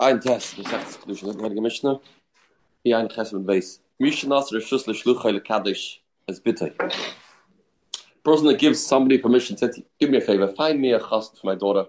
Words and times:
Ein 0.00 0.20
Test, 0.20 0.56
das 0.56 0.70
sagt 0.70 1.08
du 1.08 1.14
schon, 1.16 1.36
der 1.36 1.50
Gemischner. 1.50 2.00
Hier 2.84 2.98
ein 2.98 3.08
Test 3.08 3.32
mit 3.32 3.44
Base. 3.44 3.80
Mishnah 3.98 4.44
der 4.48 4.60
Schuss 4.60 4.86
le 4.86 4.94
Shluchai 4.94 5.32
le 5.32 5.40
Kaddish 5.40 6.00
as 6.28 6.40
bitte. 6.40 6.72
Person 8.22 8.46
that 8.46 8.58
gives 8.58 8.78
somebody 8.78 9.18
permission 9.18 9.56
says, 9.56 9.82
"Give 9.98 10.08
me 10.08 10.18
a 10.18 10.20
favor, 10.20 10.46
find 10.54 10.80
me 10.80 10.92
a 10.92 11.00
chast 11.00 11.40
for 11.40 11.48
my 11.48 11.56
daughter. 11.56 11.88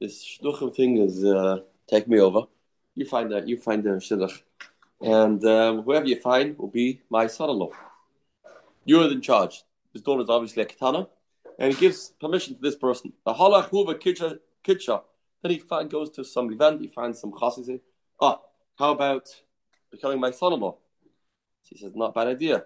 This 0.00 0.24
shluchim 0.24 0.74
thing 0.74 0.96
is 0.96 1.26
uh, 1.26 1.58
take 1.86 2.08
me 2.08 2.20
over. 2.20 2.46
You 2.94 3.04
find 3.04 3.30
that, 3.32 3.46
you 3.46 3.58
find 3.58 3.84
the 3.84 4.00
shidduch, 4.00 4.40
and 5.02 5.44
um, 5.44 5.82
whoever 5.82 6.06
you 6.06 6.18
find 6.22 6.56
will 6.56 6.68
be 6.70 7.02
my 7.10 7.26
son-in-law. 7.26 7.72
You're 8.86 9.12
in 9.12 9.20
charge. 9.20 9.62
His 9.92 10.00
daughter 10.00 10.22
is 10.22 10.30
obviously 10.30 10.62
a 10.62 10.64
katana, 10.64 11.06
and 11.58 11.74
he 11.74 11.78
gives 11.78 12.14
permission 12.18 12.54
to 12.54 12.62
this 12.62 12.76
person. 12.76 13.12
The 13.26 13.34
halach 13.34 13.68
huva 13.68 14.00
kitcha 14.64 15.02
then 15.42 15.50
he 15.50 15.58
goes 15.88 16.10
to 16.10 16.24
some 16.24 16.52
event, 16.52 16.80
he 16.80 16.86
finds 16.86 17.20
some 17.20 17.32
chassis. 17.38 17.64
Say, 17.64 17.80
oh, 18.20 18.40
how 18.78 18.92
about 18.92 19.28
becoming 19.90 20.20
my 20.20 20.30
son-in-law? 20.30 20.76
He 21.64 21.78
says, 21.78 21.92
not 21.94 22.14
bad 22.14 22.28
idea. 22.28 22.64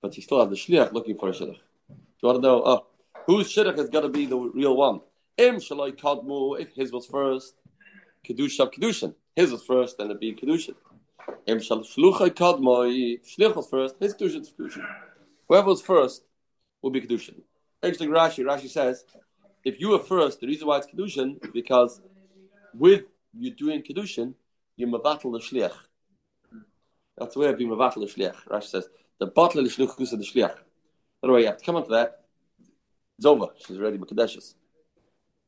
But 0.00 0.14
he 0.14 0.22
still 0.22 0.40
has 0.40 0.48
the 0.48 0.54
shliach 0.56 0.92
looking 0.92 1.18
for 1.18 1.28
a 1.28 1.32
shidduch. 1.32 1.58
You 1.88 1.96
want 2.22 2.36
to 2.36 2.42
know, 2.42 2.62
oh, 2.64 2.86
whose 3.26 3.52
shidduch 3.52 3.76
has 3.76 3.88
got 3.88 4.02
to 4.02 4.08
be 4.08 4.26
the 4.26 4.36
real 4.36 4.76
one? 4.76 5.00
Im 5.36 5.56
shalai 5.56 5.92
kadmu, 5.92 6.60
if 6.60 6.70
his 6.74 6.92
was 6.92 7.06
first, 7.06 7.54
kedusha 8.26 8.60
of 8.60 8.70
kedushin. 8.70 9.14
His 9.36 9.52
was 9.52 9.62
first, 9.62 9.98
then 9.98 10.06
it'd 10.06 10.20
be 10.20 10.34
kedushin. 10.34 10.74
Im 11.46 11.60
shal 11.60 11.80
shluchai 11.80 12.30
kadmu, 12.30 13.20
shliach 13.22 13.54
was 13.54 13.68
first, 13.68 13.96
his 14.00 14.14
kedushin 14.14 14.40
is 14.42 14.50
kedushin. 14.50 14.86
Whoever 15.48 15.68
was 15.68 15.82
first 15.82 16.22
will 16.80 16.90
be 16.90 17.00
kedushin. 17.00 17.42
Interesting 17.82 18.10
Rashi, 18.10 18.44
Rashi 18.44 18.68
says, 18.68 19.04
if 19.68 19.78
you 19.80 19.90
were 19.90 19.98
first, 19.98 20.40
the 20.40 20.46
reason 20.46 20.66
why 20.66 20.78
it's 20.78 20.86
kedushin 20.86 21.44
is 21.44 21.50
because 21.50 22.00
with 22.74 23.02
you 23.38 23.50
doing 23.54 23.82
kedushin, 23.82 24.34
you 24.76 24.86
mavatal 24.86 25.30
the 25.32 25.40
shliach. 25.46 25.74
That's 27.18 27.34
the 27.34 27.40
way 27.40 27.48
of 27.48 27.58
being 27.58 27.70
mavatal 27.70 28.00
the 28.04 28.06
shliach. 28.06 28.36
Rashi 28.48 28.68
says 28.68 28.88
the 29.18 29.26
bottle 29.26 29.62
the 29.62 29.68
shliach 29.68 29.94
the 29.96 30.30
shliach. 30.32 30.56
By 31.20 31.26
the 31.28 31.32
way, 31.32 31.40
you 31.40 31.46
have 31.46 31.58
to 31.58 31.64
come 31.64 31.76
onto 31.76 31.90
that. 31.90 32.24
It's 33.18 33.26
over. 33.26 33.48
She's 33.58 33.76
already 33.76 33.98
makadeshes. 33.98 34.54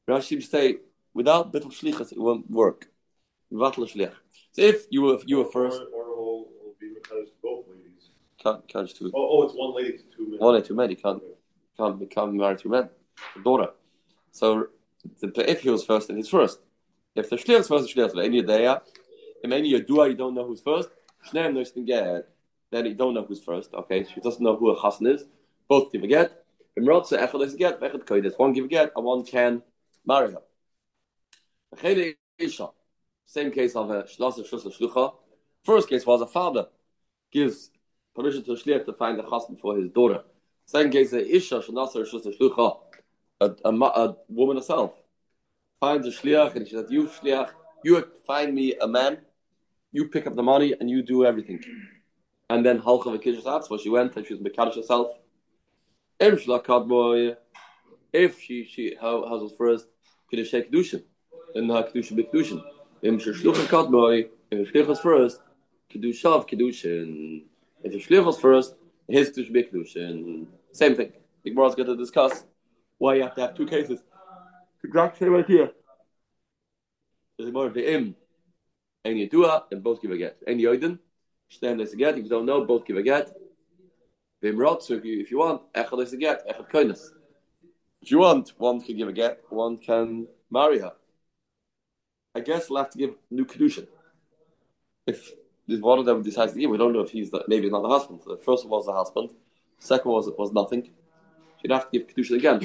Rashi 0.08 0.40
to 0.40 0.42
say 0.42 0.78
without 1.14 1.52
bittul 1.52 1.72
shlichas 1.72 2.12
it 2.12 2.20
won't 2.20 2.50
work. 2.50 2.88
Mavatal 3.50 3.86
the 3.86 3.98
shliach. 3.98 4.14
So 4.52 4.60
if 4.62 4.86
you 4.90 5.00
were 5.02 5.14
if 5.14 5.22
you 5.27 5.38
were 5.38 5.50
first, 5.50 5.80
or, 5.94 6.05
or 6.05 6.16
will, 6.16 6.38
will 6.62 6.74
be 6.78 6.88
both 7.42 7.64
ladies. 7.70 8.10
can't 8.42 8.68
can't 8.68 8.86
just 8.86 8.98
do 8.98 9.10
Oh, 9.14 9.28
oh, 9.32 9.42
it's 9.44 9.55
one 9.55 9.74
lady 9.74 9.92
to 9.96 10.05
two 10.14 10.28
men. 10.28 10.38
one 10.38 10.56
or 10.56 10.60
two 10.60 10.74
men. 10.74 10.90
You 10.90 10.96
can't 10.96 11.22
can't 11.78 11.98
become 11.98 12.36
married 12.36 12.58
to 12.58 12.68
men. 12.68 12.90
The 13.36 13.42
daughter. 13.42 13.70
So 14.33 14.69
the, 15.20 15.50
if 15.50 15.61
he 15.62 15.70
was 15.70 15.84
first, 15.84 16.09
then 16.09 16.17
he's 16.17 16.28
first. 16.28 16.61
If 17.14 17.31
the 17.31 17.36
shliach 17.36 17.61
is 17.61 17.69
first, 17.69 17.95
the 17.95 18.00
shliach 18.00 18.09
is 18.09 18.25
any 18.25 18.42
day. 18.42 18.77
In 19.42 19.53
any 19.53 19.73
yadua, 19.73 20.11
you 20.11 20.17
don't 20.17 20.34
know 20.34 20.47
who's 20.47 20.61
first. 20.61 20.91
Shneim 21.28 21.86
get. 21.86 22.28
Then 22.70 22.86
you 22.86 22.95
don't 22.95 23.14
know 23.14 23.25
who's 23.25 23.42
first. 23.42 23.75
Okay, 23.75 24.05
she 24.05 24.20
doesn't 24.20 24.42
know 24.42 24.56
who 24.56 24.70
a 24.70 24.77
chassan 24.77 25.14
is. 25.14 25.25
Both 25.69 25.92
give 25.92 26.03
a 26.03 26.06
get. 26.06 26.45
Imrotze 26.78 27.19
echad 27.19 27.45
is 27.45 27.55
get. 27.55 27.81
Echad. 27.81 28.39
One 28.39 28.53
give 28.53 28.64
a 28.67 28.69
get, 28.69 28.92
and 28.95 29.05
one 29.05 29.25
can 29.25 29.62
marry 30.06 30.33
her. 30.33 30.42
Same 33.27 33.51
case 33.53 33.77
of 33.77 33.91
a 33.91 34.03
shlasa 34.05 34.48
shlusa 34.48 34.77
shlucha. 34.77 35.14
First 35.64 35.89
case 35.89 36.06
was 36.06 36.20
a 36.20 36.27
father 36.27 36.67
gives 37.33 37.70
permission 38.14 38.42
to 38.45 38.53
a 38.53 38.56
shliach 38.56 38.84
to 38.86 38.92
find 38.92 39.19
a 39.20 39.23
chassan 39.23 39.58
for 39.58 39.77
his 39.77 39.89
daughter. 39.91 40.23
Second 40.67 40.92
case, 40.92 41.12
a 41.12 41.36
isha 41.36 41.61
shlasa 41.61 42.05
shlusa 42.08 42.36
shlucha. 42.39 42.78
A, 43.41 43.50
a, 43.64 43.70
a 43.72 44.16
woman 44.28 44.56
herself 44.56 44.92
finds 45.80 46.06
a 46.06 46.10
shliach 46.10 46.56
and 46.56 46.69
she 46.69 46.74
says, 46.74 46.91
"You 46.91 47.08
shliach, 47.08 47.50
you 47.83 48.06
find 48.27 48.55
me 48.55 48.74
a 48.77 48.86
man. 48.86 49.19
You 49.92 50.08
pick 50.08 50.27
up 50.27 50.36
the 50.36 50.42
money 50.42 50.74
and 50.78 50.90
you 50.90 51.02
do 51.02 51.24
everything." 51.24 51.61
And 52.51 52.67
then 52.67 52.80
halcha 52.80 53.17
v'kiddush 53.17 53.45
atzma. 53.45 53.80
She 53.80 53.89
went 53.89 54.14
and 54.17 54.27
she 54.27 54.34
was 54.34 54.42
mekadosh 54.42 54.77
herself. 54.77 55.08
Shlakad 56.20 56.86
boy. 56.86 57.36
If 58.12 58.40
she 58.40 58.64
she 58.64 58.96
her 59.01 59.48
first 59.57 59.86
kiddush 60.30 60.52
kedushin, 60.52 61.05
then 61.55 61.68
her 61.70 61.84
kedushin 61.84 62.17
be 62.17 62.24
kedushin. 62.24 62.62
Im 63.02 63.18
shlucha 63.18 63.67
kad 63.68 63.90
boy. 63.90 64.27
If 64.51 64.68
she 64.68 64.74
shliach 64.74 64.86
was 64.86 65.01
first, 65.01 65.40
kedushav 65.90 66.46
kedushin. 66.46 67.45
If 67.83 67.92
the 67.92 67.98
shliach 67.98 68.24
was 68.27 68.39
first, 68.39 68.74
his 69.08 69.30
kedushin 69.30 69.52
be 69.52 69.62
kedushin. 69.62 70.46
Same 70.72 70.95
thing. 70.95 71.12
The 71.42 71.51
Gemara's 71.51 71.74
going 71.74 71.89
to 71.89 71.96
discuss 71.96 72.45
why 73.00 73.14
you 73.14 73.22
have 73.22 73.34
to 73.34 73.40
have 73.40 73.55
two 73.55 73.66
cases. 73.66 74.00
Exact 74.84 75.18
same 75.18 75.34
idea. 75.34 75.70
There's 77.36 77.48
a 77.48 77.52
more 77.52 77.66
of 77.66 77.74
the 77.74 77.92
im. 77.94 78.14
And 79.05 79.18
you 79.18 79.28
do 79.28 79.46
it, 79.46 79.62
and 79.72 79.83
both 79.83 80.02
give 80.02 80.11
a 80.11 80.18
get. 80.18 80.36
And 80.46 80.61
yoidin, 80.61 80.98
stand 81.48 81.80
as 81.80 81.94
get. 81.94 82.18
If 82.18 82.24
you 82.24 82.30
don't 82.30 82.44
know, 82.44 82.64
both 82.66 82.84
give 82.84 82.98
a 82.98 83.02
get. 83.02 83.33
Vimrot, 84.42 84.83
so 84.83 84.94
if 84.94 85.05
you 85.05 85.18
if 85.18 85.30
you 85.30 85.39
want, 85.39 85.72
echad 85.72 86.02
is 86.02 86.12
a 86.12 86.18
get, 86.18 86.46
echad 86.46 86.70
koinas. 86.70 87.02
If 88.02 88.10
you 88.10 88.18
want, 88.18 88.52
one 88.58 88.80
can 88.83 88.96
give 88.96 89.08
a 89.08 89.12
get, 89.12 89.40
one 89.48 89.78
can 89.78 90.27
marry 90.50 90.78
her. 90.80 90.92
I 92.34 92.40
guess 92.40 92.68
we'll 92.68 92.83
have 92.83 92.90
to 92.90 92.98
give 92.98 93.14
new 93.30 93.46
kedushin. 93.46 93.86
If 95.06 95.33
if 95.68 95.80
one 95.80 95.98
of 95.98 96.05
them 96.05 96.22
decides 96.22 96.52
to 96.52 96.58
give, 96.58 96.70
we 96.70 96.78
don't 96.78 96.92
know 96.92 97.00
if 97.00 97.10
he's 97.10 97.30
the, 97.30 97.44
maybe 97.48 97.70
not 97.70 97.83
the 97.83 97.89
husband. 97.89 98.20
The 98.27 98.36
first 98.36 98.64
one 98.64 98.72
was 98.78 98.86
the 98.86 98.92
husband. 98.92 99.30
Second 99.78 100.10
was 100.10 100.30
was 100.36 100.52
nothing. 100.52 100.90
You'd 101.62 101.72
have 101.72 101.90
to 101.90 101.98
give 101.98 102.08
kedushin 102.08 102.36
again. 102.36 102.60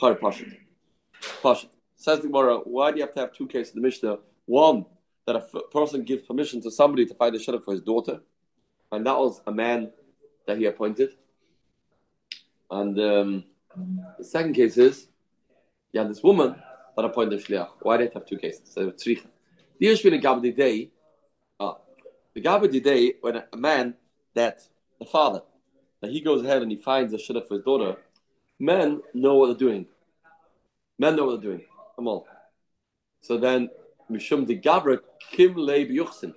Pashit. 0.00 1.68
Says 1.96 2.20
the 2.20 2.28
Gemara, 2.28 2.58
why 2.58 2.90
do 2.90 2.98
you 2.98 3.02
have 3.04 3.14
to 3.14 3.20
have 3.20 3.32
two 3.32 3.46
cases 3.46 3.74
in 3.74 3.80
the 3.80 3.86
Mishnah? 3.86 4.18
One, 4.44 4.84
that 5.26 5.36
a 5.36 5.40
f- 5.40 5.70
person 5.72 6.04
gives 6.04 6.22
permission 6.22 6.60
to 6.62 6.70
somebody 6.70 7.06
to 7.06 7.14
find 7.14 7.34
a 7.34 7.38
shidduch 7.38 7.64
for 7.64 7.72
his 7.72 7.80
daughter, 7.80 8.20
and 8.92 9.06
that 9.06 9.18
was 9.18 9.40
a 9.46 9.52
man 9.52 9.90
that 10.46 10.58
he 10.58 10.66
appointed. 10.66 11.10
And 12.70 12.98
um, 13.00 13.44
the 14.18 14.24
second 14.24 14.54
case 14.54 14.76
is, 14.76 15.08
you 15.92 16.06
this 16.06 16.22
woman 16.22 16.54
that 16.96 17.04
appointed 17.04 17.44
shliach. 17.44 17.70
Why 17.80 17.96
do 17.96 18.04
you 18.04 18.10
have 18.14 18.26
two 18.26 18.38
cases? 18.38 18.70
So, 18.72 18.90
tzricha. 18.90 19.26
The 19.78 19.88
issue 19.88 20.08
in 20.08 20.20
Gabdi 20.20 20.54
Day, 20.54 20.90
ah, 21.58 21.78
the 22.34 22.42
Gabdi 22.42 22.82
Day, 22.82 23.14
when 23.20 23.42
a 23.52 23.56
man 23.56 23.94
that 24.34 24.60
the 24.98 25.06
father, 25.06 25.42
that 26.00 26.10
he 26.10 26.20
goes 26.20 26.44
ahead 26.44 26.62
and 26.62 26.70
he 26.70 26.76
finds 26.76 27.12
a 27.14 27.16
shidduch 27.16 27.48
for 27.48 27.54
his 27.54 27.64
daughter, 27.64 27.96
men 28.58 29.00
know 29.14 29.34
what 29.36 29.46
they're 29.46 29.68
doing. 29.68 29.86
Men 30.98 31.16
know 31.16 31.26
what 31.26 31.40
they're 31.40 31.50
doing. 31.50 31.64
Come 31.94 32.08
on. 32.08 32.22
So 33.20 33.38
then, 33.38 33.70
Mishum 34.10 34.46
de 34.46 34.56
Gabra 34.56 35.00
Kim 35.30 35.54
Leib 35.56 35.90
Yuchsin. 35.90 36.34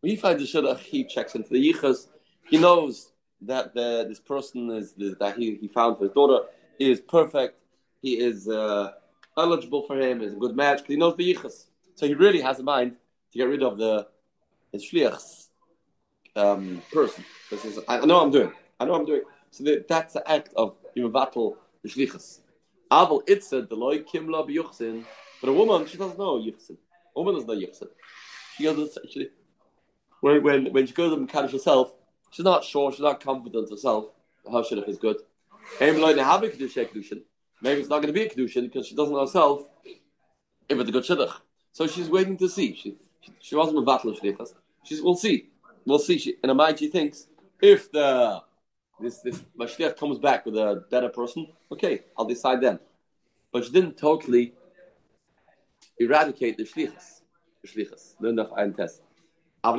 When 0.00 0.10
he 0.10 0.16
finds 0.16 0.42
a 0.42 0.46
shidduch, 0.46 0.78
he 0.78 1.04
checks 1.04 1.34
into 1.34 1.50
the 1.50 1.72
yichas. 1.72 2.08
He 2.48 2.58
knows 2.58 3.12
that 3.42 3.74
the, 3.74 4.06
this 4.08 4.20
person 4.20 4.70
is 4.70 4.94
that 4.94 5.34
he, 5.36 5.56
he 5.56 5.68
found 5.68 5.98
for 5.98 6.04
his 6.04 6.12
daughter 6.12 6.46
is 6.78 7.00
perfect. 7.00 7.58
He 8.00 8.18
is 8.18 8.48
uh, 8.48 8.92
eligible 9.36 9.82
for 9.82 10.00
him. 10.00 10.22
Is 10.22 10.32
a 10.32 10.36
good 10.36 10.56
match 10.56 10.78
because 10.78 10.94
he 10.94 10.96
knows 10.96 11.16
the 11.16 11.34
yichas. 11.34 11.66
So 11.94 12.06
he 12.06 12.14
really 12.14 12.40
has 12.40 12.58
a 12.60 12.62
mind 12.62 12.96
to 13.32 13.38
get 13.38 13.44
rid 13.44 13.62
of 13.62 13.76
the 13.78 14.06
his 14.72 14.84
shliachs 14.84 15.48
um, 16.36 16.82
person. 16.92 17.24
This 17.50 17.64
is 17.64 17.78
I, 17.88 18.04
know 18.06 18.20
I'm 18.20 18.30
doing. 18.30 18.52
I 18.78 18.84
know 18.84 18.94
I'm 18.94 19.04
doing. 19.04 19.22
So 19.50 19.64
the, 19.64 19.84
that's 19.88 20.14
the 20.14 20.30
act 20.30 20.50
of 20.56 20.76
yivatel 20.96 21.56
the 21.82 21.88
shliachas. 21.88 22.40
Aval 22.90 23.22
itza 23.28 23.62
deloy 23.62 24.04
kimla 24.04 24.48
b'yuchsin. 24.48 25.04
But 25.40 25.50
a 25.50 25.52
woman, 25.52 25.86
she 25.86 25.96
doesn't 25.96 26.18
know 26.18 26.38
yichsin. 26.38 26.76
A 27.16 27.20
woman 27.20 27.34
doesn't 27.34 27.48
know 27.48 27.54
yichsin. 27.54 27.88
She 28.56 28.64
goes 28.64 28.98
she, 29.08 29.28
when 30.20 30.42
when 30.42 30.72
when 30.72 30.86
she 30.86 30.92
goes 30.92 31.16
to 31.16 31.26
Kaddish 31.26 31.52
herself, 31.52 31.94
she's 32.30 32.44
not 32.44 32.64
sure. 32.64 32.92
She's 32.92 33.00
not 33.00 33.20
confident 33.20 33.70
herself. 33.70 34.06
Her 34.44 34.62
shidduch 34.62 34.88
is 34.88 34.98
good. 34.98 35.16
Maybe 35.78 36.00
it's 37.80 37.88
not 37.88 38.02
going 38.02 38.06
to 38.06 38.12
be 38.12 38.22
a 38.22 38.28
kedushin 38.28 38.62
because 38.62 38.86
she 38.86 38.94
doesn't 38.94 39.12
know 39.12 39.20
herself 39.20 39.68
if 40.68 40.78
it's 40.78 40.88
a 40.88 40.92
good 40.92 41.04
shidduch. 41.04 41.32
So 41.72 41.86
she's 41.86 42.08
waiting 42.08 42.36
to 42.38 42.48
see. 42.48 42.74
She 42.74 42.96
she, 43.20 43.32
she 43.40 43.54
wasn't 43.54 43.78
a 43.78 43.82
battle 43.82 44.10
of 44.10 44.18
shlichas. 44.18 44.54
She's 44.84 45.00
we'll 45.00 45.16
see. 45.16 45.48
We'll 45.86 45.98
see. 45.98 46.18
She, 46.18 46.36
in 46.42 46.48
her 46.48 46.54
mind, 46.54 46.78
she 46.78 46.88
thinks 46.88 47.28
if 47.60 47.90
the 47.92 48.42
this 49.00 49.18
this 49.20 49.40
mashliach 49.58 49.96
comes 49.96 50.18
back 50.18 50.44
with 50.46 50.56
a 50.56 50.84
better 50.90 51.08
person, 51.08 51.48
okay, 51.72 52.04
I'll 52.16 52.24
decide 52.24 52.60
then. 52.60 52.78
But 53.52 53.64
she 53.64 53.72
didn't 53.72 53.96
totally 53.96 54.54
eradicate 55.98 56.56
the 56.56 56.64
shlichas. 56.64 57.20
The 58.20 58.48
einen 58.56 58.72
Test. 58.74 59.02
That's 59.62 59.76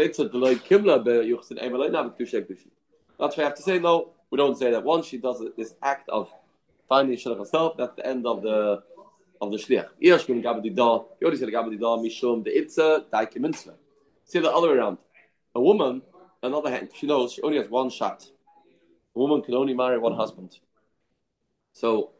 why 3.38 3.44
I 3.44 3.46
have 3.46 3.56
to 3.56 3.64
say 3.64 3.80
no. 3.80 4.12
We 4.30 4.38
don't 4.38 4.58
say 4.58 4.70
that. 4.72 4.84
Once 4.84 5.08
she 5.08 5.18
does 5.18 5.44
this 5.58 5.74
act 5.82 6.08
of 6.10 6.32
finding 6.88 7.18
shidduch 7.18 7.40
herself, 7.40 7.78
that's 7.78 7.96
the 7.96 8.06
end 8.06 8.28
of 8.28 8.44
the 8.44 8.84
of 9.42 9.52
the 9.52 9.58
da. 9.58 9.86
You 10.00 10.14
already 10.14 11.38
said 11.38 11.50
mishum 11.50 12.44
the 12.44 12.56
itza 12.56 13.06
daike 13.12 13.38
mitzvah. 13.38 13.74
See 14.26 14.40
the 14.40 14.52
other 14.52 14.70
way 14.70 14.76
around. 14.76 15.00
A 15.56 15.60
woman, 15.60 16.04
on 16.44 16.52
the 16.52 16.58
other 16.58 16.70
hand, 16.70 16.92
she 16.94 17.08
knows 17.08 17.34
she 17.34 17.42
only 17.42 17.58
has 17.58 17.68
one 17.68 17.90
shot. 17.90 18.30
A 19.16 19.20
woman 19.20 19.42
can 19.42 19.56
only 19.56 19.74
marry 19.74 19.98
one 19.98 20.14
husband. 20.14 20.58
So 21.74 22.12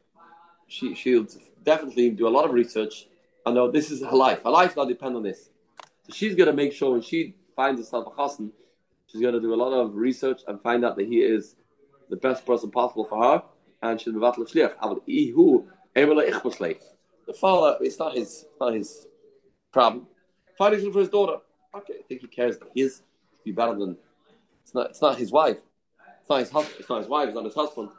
she 0.68 0.96
she'll 0.96 1.28
definitely 1.64 2.10
do 2.12 2.28
a 2.28 2.34
lot 2.38 2.46
of 2.46 2.52
research. 2.52 3.08
I 3.46 3.52
know 3.52 3.70
this 3.70 3.92
is 3.92 4.02
her 4.02 4.16
life. 4.16 4.44
Her 4.44 4.50
life 4.50 4.76
does 4.76 4.88
depend 4.88 5.16
on 5.16 5.24
this. 5.24 5.50
So 6.04 6.14
she's 6.14 6.36
going 6.36 6.48
to 6.48 6.54
make 6.54 6.74
sure 6.74 6.92
when 6.92 7.02
she 7.02 7.36
finds 7.56 7.80
herself 7.82 8.08
a 8.08 8.12
chassan, 8.12 8.52
she's 9.08 9.22
going 9.22 9.34
to 9.34 9.42
do 9.42 9.54
a 9.54 9.56
lot 9.64 9.72
of 9.72 9.96
research 9.96 10.42
and 10.48 10.62
find 10.62 10.86
out 10.86 10.96
that 10.98 11.08
he 11.08 11.20
is 11.22 11.56
the 12.10 12.18
best 12.18 12.46
person 12.46 12.70
possible 12.70 13.06
for 13.06 13.24
her, 13.24 13.44
and 13.82 14.00
shliach. 14.00 14.76
Ihu 15.08 15.66
emela 15.96 16.28
ich 16.28 16.36
beslei. 16.36 16.78
The 17.26 17.34
father, 17.34 17.78
it's 17.82 17.98
not 17.98 18.16
his, 18.16 18.46
not 18.60 18.74
his 18.74 19.08
problem. 19.72 20.08
Finding 20.58 20.92
for 20.92 21.00
his 21.00 21.10
daughter. 21.10 21.38
Okay, 21.74 21.96
I 22.00 22.04
think 22.08 22.22
he 22.22 22.28
cares 22.28 22.58
that 22.60 22.70
his 22.76 23.02
be 23.44 23.52
better 23.52 23.76
than. 23.76 23.98
It's 24.64 24.74
not. 24.74 24.90
It's 24.90 25.02
not 25.02 25.18
his 25.18 25.32
wife. 25.32 25.58
It's 26.22 26.30
not 26.30 26.40
his 26.40 26.52
husband. 26.52 26.76
It's 26.80 26.90
not 26.90 27.00
his 27.00 27.08
wife. 27.08 27.28
It's 27.28 27.36
not 27.36 27.46
his 27.46 27.56
husband. 27.56 27.90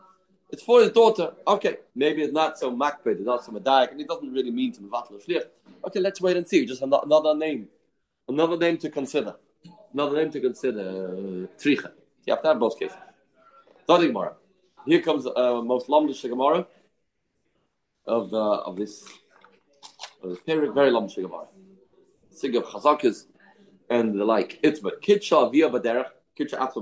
It's 0.53 0.63
for 0.63 0.83
his 0.83 0.91
daughter. 0.91 1.33
Okay, 1.47 1.79
maybe 1.95 2.23
it's 2.23 2.33
not 2.33 2.59
so 2.59 2.71
makbid, 2.71 3.17
it's 3.17 3.25
not 3.25 3.43
so 3.43 3.53
madaik, 3.53 3.91
and 3.93 4.01
it 4.03 4.07
doesn't 4.07 4.31
really 4.31 4.51
mean 4.51 4.71
to 4.73 4.83
mevatel 4.83 5.25
shliach. 5.27 5.47
Okay, 5.87 5.99
let's 5.99 6.21
wait 6.21 6.37
and 6.37 6.47
see. 6.47 6.67
Just 6.67 6.83
another 6.83 7.35
name, 7.35 7.69
another 8.29 8.59
name 8.59 8.77
to 8.77 8.91
consider, 8.91 9.35
another 9.95 10.17
name 10.17 10.31
to 10.31 10.41
consider. 10.41 10.81
Uh, 10.81 11.47
tricha. 11.59 11.93
You 12.27 12.35
have 12.35 12.43
to 12.43 12.49
have 12.49 12.61
both 12.61 12.79
cases. 12.79 12.97
Study 13.85 14.09
Gemara. 14.09 14.35
Here 14.85 15.01
comes 15.01 15.27
uh, 15.27 15.63
most 15.63 15.89
lomdish 15.89 16.23
Gemara 16.23 16.67
of 18.07 18.33
uh, 18.35 18.69
of 18.69 18.77
this 18.77 19.09
period, 20.45 20.75
very 20.75 20.91
lomdish 20.91 21.17
Gemara. 21.17 21.47
Sig 22.31 22.55
of 22.57 22.65
chazakas 22.65 23.25
and 23.89 24.21
the 24.21 24.25
like. 24.25 24.61
It's 24.63 24.81
but 24.81 25.01
kitcha 25.01 25.51
via 25.51 25.71
baderach 25.71 26.11
kitcha 26.39 26.59
after 26.61 26.81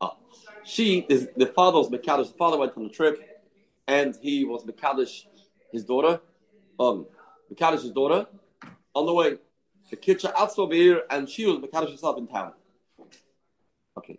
Ah, 0.00 0.16
she 0.64 1.06
is 1.08 1.28
the 1.36 1.46
father 1.46 1.78
was 1.78 1.88
Mekadosh. 1.90 2.32
The 2.32 2.38
father 2.38 2.58
went 2.58 2.76
on 2.76 2.86
a 2.86 2.88
trip, 2.88 3.44
and 3.86 4.16
he 4.20 4.44
was 4.44 4.64
Mekadosh, 4.64 5.24
his 5.72 5.84
daughter, 5.84 6.20
um, 6.78 7.06
Mekadosh's 7.52 7.92
daughter, 7.92 8.26
on 8.94 9.06
the 9.06 9.12
way. 9.12 9.36
The 9.90 9.96
kitcha 9.96 10.34
Atzva 10.34 11.00
and 11.10 11.28
she 11.28 11.46
was 11.46 11.58
Mekadosh 11.58 11.92
herself 11.92 12.18
in 12.18 12.26
town. 12.26 12.52
Okay. 13.96 14.18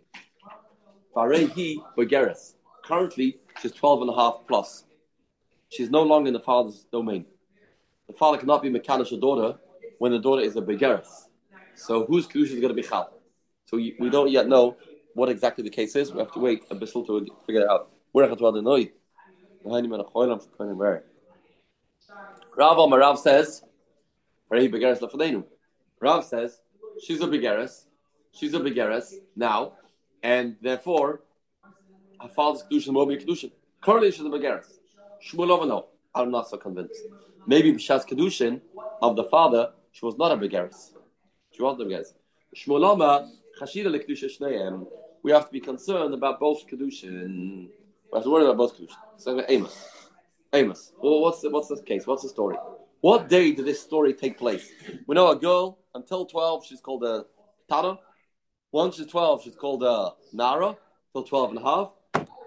Farehi 1.14 1.76
Begeres. 1.96 2.54
Currently, 2.84 3.38
she's 3.60 3.72
12 3.72 4.02
and 4.02 4.10
a 4.10 4.14
half 4.14 4.40
plus. 4.48 4.84
She's 5.68 5.90
no 5.90 6.02
longer 6.02 6.28
in 6.28 6.32
the 6.32 6.40
father's 6.40 6.86
domain. 6.90 7.26
The 8.06 8.14
father 8.14 8.38
cannot 8.38 8.62
be 8.62 8.70
Mekadosh 8.70 9.12
a 9.12 9.20
daughter 9.20 9.58
when 9.98 10.12
the 10.12 10.18
daughter 10.18 10.42
is 10.42 10.56
a 10.56 10.62
Begeres. 10.62 11.26
So 11.74 12.06
whose 12.06 12.26
Kedusha 12.26 12.54
is 12.54 12.60
going 12.60 12.68
to 12.68 12.74
be 12.74 12.82
Chal? 12.82 13.12
So 13.66 13.76
we 13.76 14.08
don't 14.10 14.30
yet 14.30 14.48
know 14.48 14.76
what 15.14 15.28
exactly 15.28 15.64
the 15.64 15.70
case 15.70 15.96
is. 15.96 16.12
We 16.12 16.18
have 16.20 16.32
to 16.32 16.38
wait 16.38 16.64
a 16.70 16.74
bit 16.74 16.90
to 16.92 17.26
figure 17.46 17.62
it 17.62 17.68
out. 17.68 17.90
Rav 22.56 22.92
Rav 22.92 23.18
says, 23.18 23.62
Rav 26.00 26.24
says, 26.24 26.60
she's 27.02 27.20
a 27.20 27.26
begeres, 27.26 27.84
she's 28.32 28.54
a 28.54 28.60
begeres 28.60 29.14
now, 29.36 29.72
and 30.22 30.56
therefore, 30.62 31.20
her 32.20 32.28
father's 32.28 32.64
kedushin 32.64 32.94
will 32.94 33.06
be 33.06 33.14
a 33.14 33.18
kedushin. 33.18 33.52
Currently, 33.82 34.10
she's 34.10 34.24
a 34.24 34.24
begeres. 34.24 34.78
Shmuel 35.24 35.68
no, 35.68 35.86
I'm 36.14 36.30
not 36.30 36.48
so 36.48 36.56
convinced. 36.56 37.02
Maybe 37.46 37.72
Bishas 37.72 38.06
kedushin 38.06 38.60
of 39.02 39.16
the 39.16 39.24
father, 39.24 39.72
she 39.92 40.04
was 40.04 40.16
not 40.16 40.32
a 40.32 40.36
begeres. 40.36 40.92
She 41.52 41.62
wasn't 41.62 41.82
a 41.82 41.94
begeres. 41.94 42.14
Shmuel 42.56 42.98
chashira 43.60 43.88
lekdusha 43.90 44.28
shneim 44.38 44.86
we 45.22 45.32
have 45.32 45.46
to 45.46 45.52
be 45.52 45.60
concerned 45.60 46.14
about 46.14 46.40
both 46.40 46.66
kedushin. 46.66 47.68
We 48.10 48.14
have 48.14 48.22
to 48.22 48.30
worry 48.30 48.44
about 48.44 48.56
both 48.56 48.76
kedushin. 48.76 48.96
So 49.16 49.44
Amos, 49.48 49.88
Amos. 50.52 50.92
Well, 50.98 51.20
what's 51.20 51.40
the, 51.40 51.50
what's 51.50 51.68
the 51.68 51.82
case? 51.82 52.06
What's 52.06 52.22
the 52.22 52.28
story? 52.28 52.56
What 53.00 53.28
day 53.28 53.52
did 53.52 53.66
this 53.66 53.80
story 53.80 54.12
take 54.14 54.38
place? 54.38 54.70
We 55.06 55.14
know 55.14 55.30
a 55.30 55.36
girl 55.36 55.78
until 55.94 56.26
twelve. 56.26 56.64
She's 56.66 56.80
called 56.80 57.04
a 57.04 57.26
Tara. 57.68 57.98
Once 58.72 58.96
she's 58.96 59.06
twelve, 59.06 59.42
she's 59.42 59.56
called 59.56 59.82
a 59.82 60.12
Nara. 60.32 60.76
Till 61.14 61.22
12 61.24 61.50
and 61.50 61.58
a 61.58 61.62
half. 61.62 61.92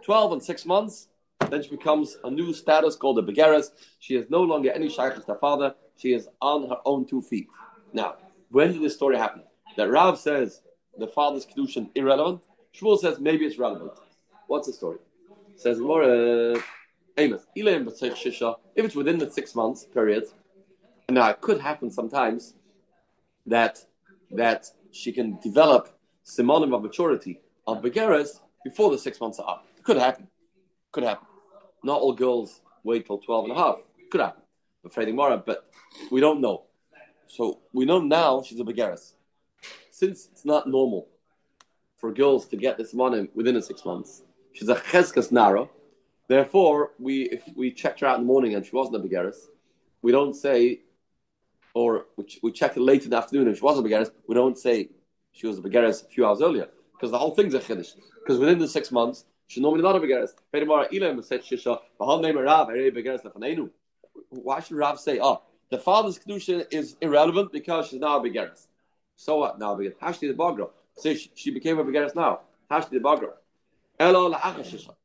Twelve 0.03 0.33
and 0.33 0.43
six 0.43 0.65
months. 0.65 1.07
Then 1.49 1.63
she 1.63 1.69
becomes 1.69 2.17
a 2.23 2.29
new 2.29 2.53
status 2.53 2.95
called 2.95 3.17
a 3.17 3.21
Begeres. 3.23 3.71
She 3.99 4.15
is 4.15 4.29
no 4.29 4.43
longer 4.43 4.71
any 4.71 4.87
shaykh 4.87 5.13
as 5.17 5.25
her 5.25 5.35
father. 5.35 5.73
She 5.97 6.13
is 6.13 6.27
on 6.41 6.69
her 6.69 6.77
own 6.85 7.05
two 7.05 7.21
feet. 7.21 7.47
Now, 7.91 8.15
when 8.49 8.71
did 8.71 8.81
this 8.81 8.95
story 8.95 9.17
happen? 9.17 9.43
That 9.77 9.89
Rav 9.89 10.19
says 10.19 10.61
the 11.01 11.07
father's 11.07 11.45
kedushin 11.45 11.89
irrelevant. 11.95 12.41
Shmuel 12.75 12.97
says 12.99 13.19
maybe 13.19 13.43
it's 13.45 13.57
relevant. 13.57 13.93
What's 14.47 14.67
the 14.67 14.73
story? 14.73 14.99
says 15.61 15.79
more 15.79 16.03
Amos. 17.17 17.45
If 17.55 18.85
it's 18.85 18.95
within 18.95 19.17
the 19.19 19.29
six 19.29 19.53
months 19.53 19.85
period, 19.85 20.25
now 21.09 21.29
it 21.29 21.41
could 21.41 21.59
happen 21.59 21.91
sometimes 21.91 22.53
that 23.45 23.85
that 24.31 24.61
she 24.91 25.11
can 25.11 25.37
develop 25.41 25.83
simonim 26.25 26.73
of 26.75 26.81
maturity 26.81 27.41
of 27.67 27.81
begeras 27.81 28.39
before 28.63 28.89
the 28.91 28.97
six 28.97 29.19
months 29.19 29.39
are 29.39 29.49
up. 29.49 29.67
It 29.77 29.83
could 29.83 29.97
happen. 29.97 30.27
Could 30.91 31.03
happen. 31.03 31.27
Not 31.83 31.99
all 31.99 32.13
girls 32.13 32.61
wait 32.83 33.05
till 33.05 33.17
12 33.17 33.45
and 33.45 33.53
a 33.53 33.55
half. 33.55 33.77
Could 34.11 34.21
happen. 34.21 34.43
Afraid 34.85 35.13
more, 35.13 35.37
but 35.37 35.69
we 36.11 36.21
don't 36.21 36.41
know. 36.41 36.63
So 37.27 37.59
we 37.73 37.85
know 37.85 37.99
now 37.99 38.41
she's 38.41 38.59
a 38.59 38.63
begeras. 38.63 39.13
Since 40.01 40.29
it's 40.31 40.45
not 40.45 40.67
normal 40.67 41.07
for 41.95 42.11
girls 42.11 42.47
to 42.47 42.57
get 42.57 42.75
this 42.75 42.91
money 42.91 43.27
within 43.35 43.53
the 43.53 43.61
six 43.61 43.85
months. 43.85 44.23
She's 44.51 44.67
a 44.67 44.73
cheskas 44.73 45.31
nara. 45.31 45.69
Therefore, 46.27 46.93
we 46.97 47.29
if 47.29 47.43
we 47.55 47.69
checked 47.69 47.99
her 47.99 48.07
out 48.07 48.17
in 48.17 48.23
the 48.23 48.27
morning 48.33 48.55
and 48.55 48.65
she 48.65 48.75
wasn't 48.75 48.95
a 48.95 48.99
begaris, 49.07 49.35
we 50.01 50.11
don't 50.11 50.33
say, 50.33 50.79
or 51.75 52.07
we, 52.17 52.25
we 52.41 52.51
checked 52.51 52.77
it 52.77 52.79
late 52.81 53.03
in 53.03 53.11
the 53.11 53.17
afternoon 53.17 53.47
and 53.47 53.55
she 53.55 53.61
wasn't 53.61 53.85
a 53.85 53.89
begaris, 53.89 54.09
we 54.27 54.33
don't 54.33 54.57
say 54.57 54.89
she 55.33 55.45
was 55.45 55.59
a 55.59 55.61
begaris 55.61 56.03
a 56.03 56.07
few 56.07 56.25
hours 56.25 56.41
earlier 56.41 56.67
because 56.93 57.11
the 57.11 57.19
whole 57.19 57.35
thing's 57.35 57.53
a 57.53 57.59
chiddush. 57.59 57.93
Because 58.23 58.39
within 58.39 58.57
the 58.57 58.67
six 58.67 58.91
months, 58.91 59.25
she's 59.45 59.61
normally 59.61 59.83
not 59.83 59.95
a 59.95 59.99
begaris. 59.99 60.31
Why 64.29 64.59
should 64.61 64.77
Rav 64.77 64.99
say, 64.99 65.19
oh, 65.21 65.43
the 65.69 65.77
father's 65.77 66.17
kedusha 66.17 66.65
is 66.71 66.95
irrelevant 67.01 67.51
because 67.51 67.89
she's 67.89 67.99
now 67.99 68.17
a 68.17 68.21
begaris? 68.27 68.65
So 69.21 69.37
what? 69.37 69.59
Now 69.59 69.75
begaris. 69.75 69.99
Hashti 70.01 70.27
the 70.29 70.33
bagra. 70.33 70.67
Say 70.97 71.13
she, 71.13 71.31
she 71.35 71.51
became 71.51 71.77
a 71.77 71.83
beginner 71.83 72.09
now. 72.15 72.39
Hashti 72.71 72.89
the 72.89 72.99
bagra. 72.99 73.33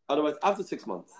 Otherwise, 0.08 0.36
after 0.42 0.62
six 0.62 0.86
months, 0.86 1.12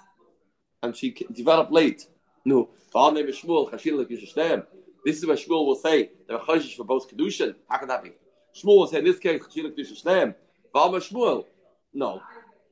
and 0.83 0.97
she 0.97 1.11
developed 1.31 1.71
late. 1.71 2.07
No, 2.47 2.71
this 2.95 3.43
is 3.43 5.27
where 5.27 5.37
Shmuel 5.37 5.67
will 5.67 5.75
say 5.75 6.11
there 6.27 6.39
are 6.39 6.45
choshish 6.47 6.75
for 6.75 6.85
both 6.85 7.11
kedushin. 7.11 7.55
How 7.69 7.77
can 7.77 7.89
that 7.89 8.03
be? 8.03 8.13
Shmuel 8.55 8.79
will 8.79 8.87
say 8.87 9.01
in 9.01 9.05
this 9.05 9.19
case 9.19 9.43
chashil 9.43 9.75
kedushin 9.75 10.03
shneim. 10.03 10.35
Shmuel, 10.75 11.45
no. 11.93 12.23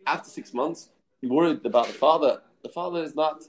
After 0.07 0.31
six 0.31 0.55
months, 0.55 0.89
he 1.21 1.27
worried 1.27 1.67
about 1.67 1.89
the 1.89 1.93
father. 1.93 2.41
The 2.63 2.71
father 2.71 3.03
is 3.03 3.15
not 3.15 3.43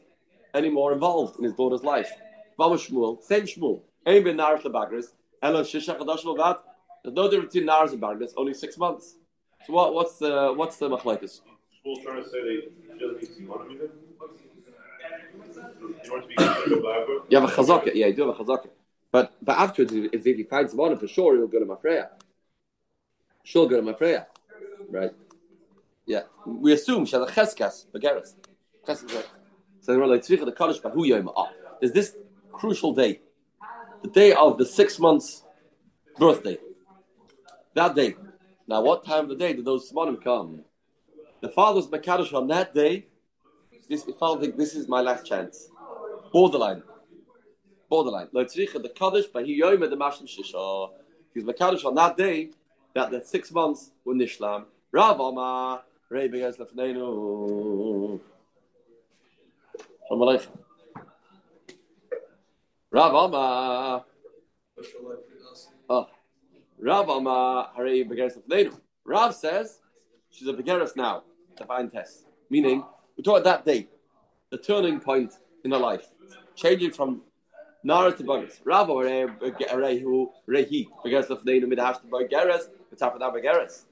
anymore 0.54 0.92
involved 0.92 1.38
in 1.38 1.46
his 1.46 1.54
daughter's 1.54 1.84
life. 1.84 2.12
Shmuel, 2.60 3.24
same 3.24 3.44
Shmuel. 3.44 3.82
Ein 4.06 4.26
ben 4.26 4.36
narish 4.36 4.64
lebagris. 4.64 5.14
Elo 5.46 5.62
shisha 5.64 5.98
chadash 6.00 6.24
levat. 6.24 6.60
There's 7.04 7.16
no 7.16 7.30
difference 7.30 7.54
between 7.54 7.68
Nars 7.68 7.92
and 7.92 8.02
Barnabas, 8.02 8.34
only 8.36 8.54
six 8.54 8.78
months. 8.78 9.16
So 9.66 9.74
what, 9.74 9.94
what's 9.94 10.18
the 10.18 10.54
what's 10.60 10.78
the 10.78 10.90
machlekes? 10.90 11.42
School's 11.80 12.00
trying 12.04 12.24
to 12.24 12.30
say 12.30 12.40
they 12.44 12.98
doesn't 13.00 13.22
need 13.22 13.36
to 13.36 13.42
You 17.30 17.40
have 17.40 17.50
a 17.50 17.54
chazaka, 17.54 17.92
yeah, 17.94 18.08
you 18.08 18.14
do 18.14 18.28
have 18.28 18.40
a 18.40 18.44
chazaka. 18.44 18.70
But 19.12 19.34
but 19.42 19.58
afterwards, 19.58 19.94
if, 19.94 20.24
he 20.24 20.44
finds 20.44 20.74
one 20.74 20.98
for 20.98 21.08
sure, 21.08 21.36
he'll 21.38 21.48
go 21.48 21.60
to 21.60 21.66
Mafreya. 21.66 22.10
She'll 23.44 23.68
go 23.68 23.80
to 23.80 23.94
Mafreya, 23.94 24.26
right? 24.90 25.12
Yeah, 26.08 26.24
we 26.46 26.74
assume 26.74 27.06
she 27.06 27.16
has 27.16 27.30
a 27.30 27.32
cheskas, 27.32 27.86
begeres. 27.94 28.34
So 29.82 29.98
we're 29.98 30.08
like 30.08 30.22
tzvicha 30.22 30.46
the 30.46 30.52
kaddish 30.52 30.80
bahu. 30.82 31.34
Ah, 31.36 31.50
there's 31.80 31.92
this 31.92 32.16
crucial 32.52 32.94
day, 32.94 33.22
the 34.06 34.12
day 34.12 34.34
of 34.34 34.58
the 34.58 34.66
six 34.66 35.00
months 35.00 35.44
birthday. 36.20 36.58
That 37.74 37.96
day. 37.96 38.16
Now, 38.68 38.82
what 38.82 39.04
time 39.04 39.24
of 39.24 39.30
the 39.30 39.36
day 39.36 39.54
did 39.54 39.66
those 39.66 39.92
Simonim 39.92 40.24
come? 40.24 40.64
The 41.42 41.50
father's 41.50 41.88
Makadosh 41.88 42.34
on 42.34 42.48
that 42.48 42.74
day. 42.74 43.08
This, 43.90 44.04
the 44.04 44.14
father 44.14 44.42
think 44.42 44.58
this 44.58 44.76
is 44.76 44.88
my 44.88 45.02
last 45.02 45.26
chance. 45.26 45.70
Borderline. 46.32 46.84
Borderline. 47.90 48.28
The 48.34 48.92
Kaddish, 48.96 49.26
but 49.34 49.46
he 49.46 49.60
yoim 49.62 49.88
the 49.90 49.98
Mashim 49.98 50.28
Shisha. 50.28 50.92
He's 51.34 51.44
Makadosh 51.44 51.84
on 51.86 51.96
that 51.96 52.16
day 52.16 52.50
that 52.94 53.12
the 53.12 53.24
six 53.24 53.52
months 53.52 53.92
were 54.04 54.14
Nishlam. 54.14 54.66
Rav 54.92 55.20
Oma, 55.20 55.84
Rei 56.10 56.28
Begas 56.28 56.58
Lefneinu. 56.58 58.20
Shalom 60.08 60.22
Aleichem. 60.22 60.65
Rav 62.96 63.14
Oma. 63.14 64.06
Oh. 65.90 66.08
Rav 66.80 67.10
Ama 67.10 67.72
Harei 67.78 68.08
Begeres 68.10 68.38
Lefneinu. 68.38 68.80
Rav 69.04 69.36
says 69.36 69.80
she's 70.30 70.48
a 70.48 70.54
Begeres 70.54 70.96
now. 70.96 71.24
Divine 71.58 71.90
test. 71.90 72.26
Meaning, 72.50 72.86
we 73.18 73.24
talk 73.24 73.42
about 73.42 73.66
that 73.66 73.66
day, 73.66 73.90
the 74.50 74.58
turning 74.58 75.02
point 75.02 75.34
in 75.66 75.72
her 75.72 75.78
life, 75.78 76.08
changing 76.56 76.92
from 76.92 77.24
Nara 77.84 78.14
to 78.14 78.24
Bagas. 78.24 78.62
Rav 78.64 78.88
Rehu 78.88 80.28
Rehi. 80.48 80.88
Begeres 81.06 81.28
Lefneinu 81.28 81.66
Midash 81.66 82.00
to 82.00 82.08
Begeres. 82.08 82.70
It's 82.94 83.02
an 83.02 83.10
hour 83.22 83.42
Begeres. 83.42 83.84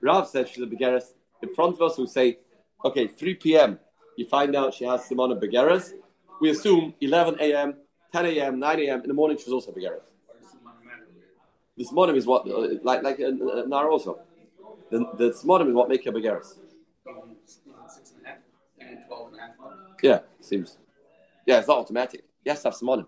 Rav 0.00 0.26
says 0.26 0.48
she's 0.48 0.64
a 0.64 0.66
Begeres 0.66 1.12
in 1.40 1.54
front 1.54 1.76
of 1.76 1.82
us 1.82 1.96
who 1.96 2.04
say, 2.08 2.38
okay, 2.84 3.06
3 3.06 3.34
p.m. 3.34 3.78
You 4.16 4.26
find 4.26 4.56
out 4.56 4.74
she 4.74 4.86
has 4.86 5.02
Simona 5.02 5.40
Begeres. 5.40 5.92
We 6.40 6.50
assume 6.50 6.94
11 7.00 7.36
a.m., 7.38 7.74
10 8.12 8.26
a.m., 8.26 8.58
9 8.58 8.80
a.m. 8.80 9.02
in 9.02 9.08
the 9.08 9.14
morning 9.14 9.36
she 9.38 9.44
was 9.50 9.52
also 9.52 9.72
Begeres. 9.72 10.00
This 11.76 11.92
morning 11.92 12.16
is 12.16 12.26
what, 12.26 12.46
uh, 12.46 12.78
like 12.82 13.02
like 13.02 13.20
uh, 13.20 13.26
uh, 13.26 13.64
Nara 13.66 13.90
also. 13.90 14.18
The, 14.90 14.98
the 15.16 15.30
Simonim 15.30 15.68
is 15.68 15.74
what 15.74 15.88
make 15.88 16.04
a 16.06 16.12
Begeres. 16.12 16.58
Yeah, 20.02 20.20
seems. 20.40 20.78
Yeah, 21.46 21.58
it's 21.58 21.68
not 21.68 21.78
automatic. 21.78 22.24
Yes, 22.44 22.62
have 22.64 22.74
Simonim. 22.74 23.06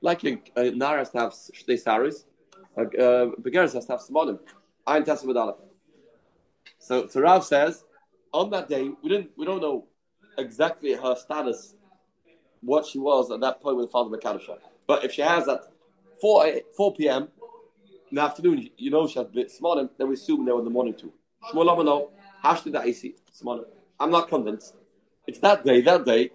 Like 0.00 0.24
a, 0.24 0.38
a 0.56 0.70
Nara 0.70 0.98
has 0.98 1.10
to 1.10 1.18
have 1.18 1.32
Shtei 1.32 1.78
Saris, 1.78 2.24
a 2.76 2.82
uh, 2.82 3.30
has 3.72 3.86
to 3.86 3.92
have. 3.92 4.38
Ein 4.86 5.04
Tessa 5.04 5.26
with 5.26 5.36
Aleph. 5.36 5.56
So, 6.78 7.06
so 7.06 7.20
Rav 7.20 7.44
says, 7.44 7.84
on 8.32 8.50
that 8.50 8.68
day, 8.68 8.90
we 9.02 9.08
didn't, 9.08 9.30
we 9.36 9.46
don't 9.46 9.62
know 9.62 9.86
exactly 10.36 10.92
her 10.92 11.16
status, 11.16 11.74
what 12.64 12.86
she 12.86 12.98
was 12.98 13.30
at 13.30 13.40
that 13.40 13.60
point 13.60 13.76
with 13.76 13.90
Father 13.90 14.16
Makadisha. 14.16 14.58
But 14.86 15.04
if 15.04 15.12
she 15.12 15.22
has 15.22 15.48
at 15.48 15.60
4, 16.20 16.46
eh, 16.46 16.60
4 16.76 16.94
p.m. 16.94 17.28
in 18.10 18.16
the 18.16 18.22
afternoon, 18.22 18.68
you 18.76 18.90
know 18.90 19.06
she 19.06 19.18
has 19.18 19.28
bit 19.28 19.50
smaller, 19.50 19.88
then 19.98 20.08
we 20.08 20.14
assume 20.14 20.44
they 20.44 20.52
were 20.52 20.58
in 20.60 20.64
the 20.64 20.70
morning 20.70 20.94
too. 20.94 21.12
Shmuel 21.50 21.68
Amano, 21.76 22.08
smaller. 23.32 23.64
I'm 24.00 24.10
not 24.10 24.28
convinced. 24.28 24.74
It's 25.26 25.38
that 25.40 25.64
day, 25.64 25.80
that 25.82 26.04
day. 26.04 26.30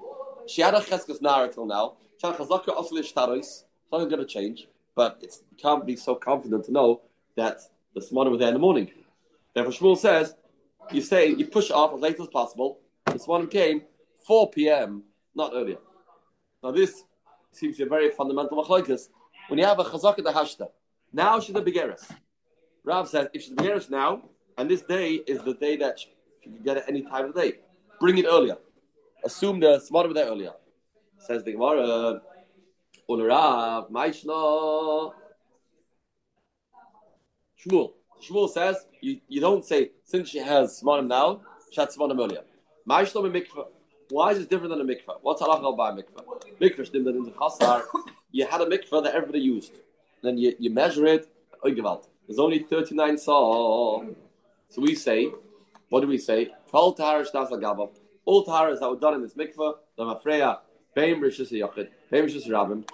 She 0.48 0.62
had 0.62 0.74
a 0.74 0.80
cheskes 0.80 1.22
nara 1.22 1.48
till 1.50 1.66
now. 1.66 1.94
She 2.20 2.28
had 2.28 2.36
chazaka. 2.36 2.76
Something's 3.90 4.12
going 4.12 4.20
to 4.20 4.26
change, 4.26 4.68
but 4.96 5.18
it 5.22 5.36
can't 5.58 5.86
be 5.86 5.96
so 5.96 6.16
confident 6.16 6.66
to 6.66 6.72
know 6.72 7.02
that 7.36 7.60
the 7.96 8.02
smaller 8.02 8.30
were 8.30 8.38
there 8.38 8.50
in 8.50 8.54
the 8.54 8.60
morning. 8.60 8.90
Therefore, 9.54 9.74
Shmuel 9.74 9.98
says, 9.98 10.36
you 10.92 11.02
say, 11.02 11.30
you 11.30 11.48
push 11.48 11.72
off 11.72 11.94
as 11.94 12.00
late 12.00 12.20
as 12.20 12.28
possible. 12.28 12.80
This 13.12 13.28
one 13.28 13.48
came 13.48 13.84
4 14.28 14.52
p.m., 14.52 15.04
not 15.36 15.54
earlier. 15.56 15.78
Now, 16.64 16.72
this 16.72 17.04
seems 17.52 17.78
to 17.78 17.84
be 17.84 17.88
a 17.88 17.90
very 17.90 18.10
fundamental 18.10 18.64
machlokes. 18.64 19.08
When 19.48 19.60
you 19.60 19.66
have 19.66 19.80
a 19.80 19.84
chazaka 19.84 20.18
the 20.18 20.32
hashta, 20.32 20.68
now 21.14 21.40
she's 21.40 21.56
a 21.56 21.62
begeris. 21.62 22.10
Rav 22.84 23.08
says, 23.08 23.28
if 23.34 23.42
she's 23.44 23.54
a 23.54 23.56
begeris 23.56 23.90
now, 23.90 24.22
and 24.58 24.70
this 24.70 24.82
day 24.82 25.14
is 25.14 25.42
the 25.44 25.54
day 25.54 25.78
that 25.78 26.00
she, 26.00 26.10
can 26.44 26.62
get 26.64 26.78
it 26.78 26.84
any 26.88 27.02
time 27.02 27.26
of 27.26 27.34
the 27.34 27.42
day, 27.42 27.54
bring 28.00 28.18
it 28.18 28.26
earlier. 28.26 28.58
Assume 29.24 29.60
the 29.60 29.80
smart 29.80 30.06
over 30.06 30.14
there 30.14 30.28
earlier. 30.28 30.54
Says 31.18 31.44
the 31.44 31.52
Gemara, 31.52 32.22
Ularav, 33.10 33.92
Maishna. 33.92 35.12
Shmuel. 37.62 37.92
Shmuel 38.22 38.50
says, 38.50 38.86
you, 39.02 39.20
you 39.28 39.42
don't 39.42 39.66
say, 39.66 39.92
since 40.04 40.30
she 40.30 40.40
has 40.40 40.82
smanim 40.82 41.08
now, 41.08 41.42
she 41.72 41.82
had 41.82 41.90
smanim 41.90 42.20
earlier. 42.20 42.44
Maishna 42.88 43.22
mikvah. 43.30 43.68
Why 44.10 44.32
is 44.32 44.40
it 44.40 44.50
different 44.50 44.72
than 44.72 44.82
a 44.82 44.84
mikvah? 44.84 45.18
What's 45.22 45.42
halachah 45.42 45.78
by? 45.78 45.92
Mikvah 45.92 46.90
stimmt 46.90 47.06
that 47.06 47.16
in 47.16 47.24
the 47.24 47.32
chasar, 47.32 47.84
you 48.32 48.46
had 48.46 48.62
a 48.62 48.66
mikvah 48.66 49.04
that 49.04 49.14
everybody 49.14 49.40
used. 49.40 49.74
Then 50.24 50.38
you, 50.38 50.56
you 50.58 50.72
measure 50.72 51.06
it. 51.06 51.32
There's 51.64 52.40
only 52.40 52.60
39 52.60 53.18
saw. 53.20 54.04
So 54.70 54.82
we 54.82 54.96
say, 54.96 55.30
what 55.90 56.02
do 56.02 56.08
we 56.08 56.18
say? 56.18 56.50
All 56.72 56.96
taharas. 56.96 57.28
All 58.26 58.46
taharas 58.46 58.80
that 58.80 58.90
were 58.90 58.98
done 58.98 59.14
in 59.16 59.22
this 59.22 59.36
mikvah, 59.36 59.76
the 59.96 60.04
mafreya, 60.06 60.60
beim 60.96 61.22
rishis 61.22 61.52
yachid, 61.52 61.90
beim 62.12 62.26
rishis 62.26 62.48
rabbim. 62.48 62.88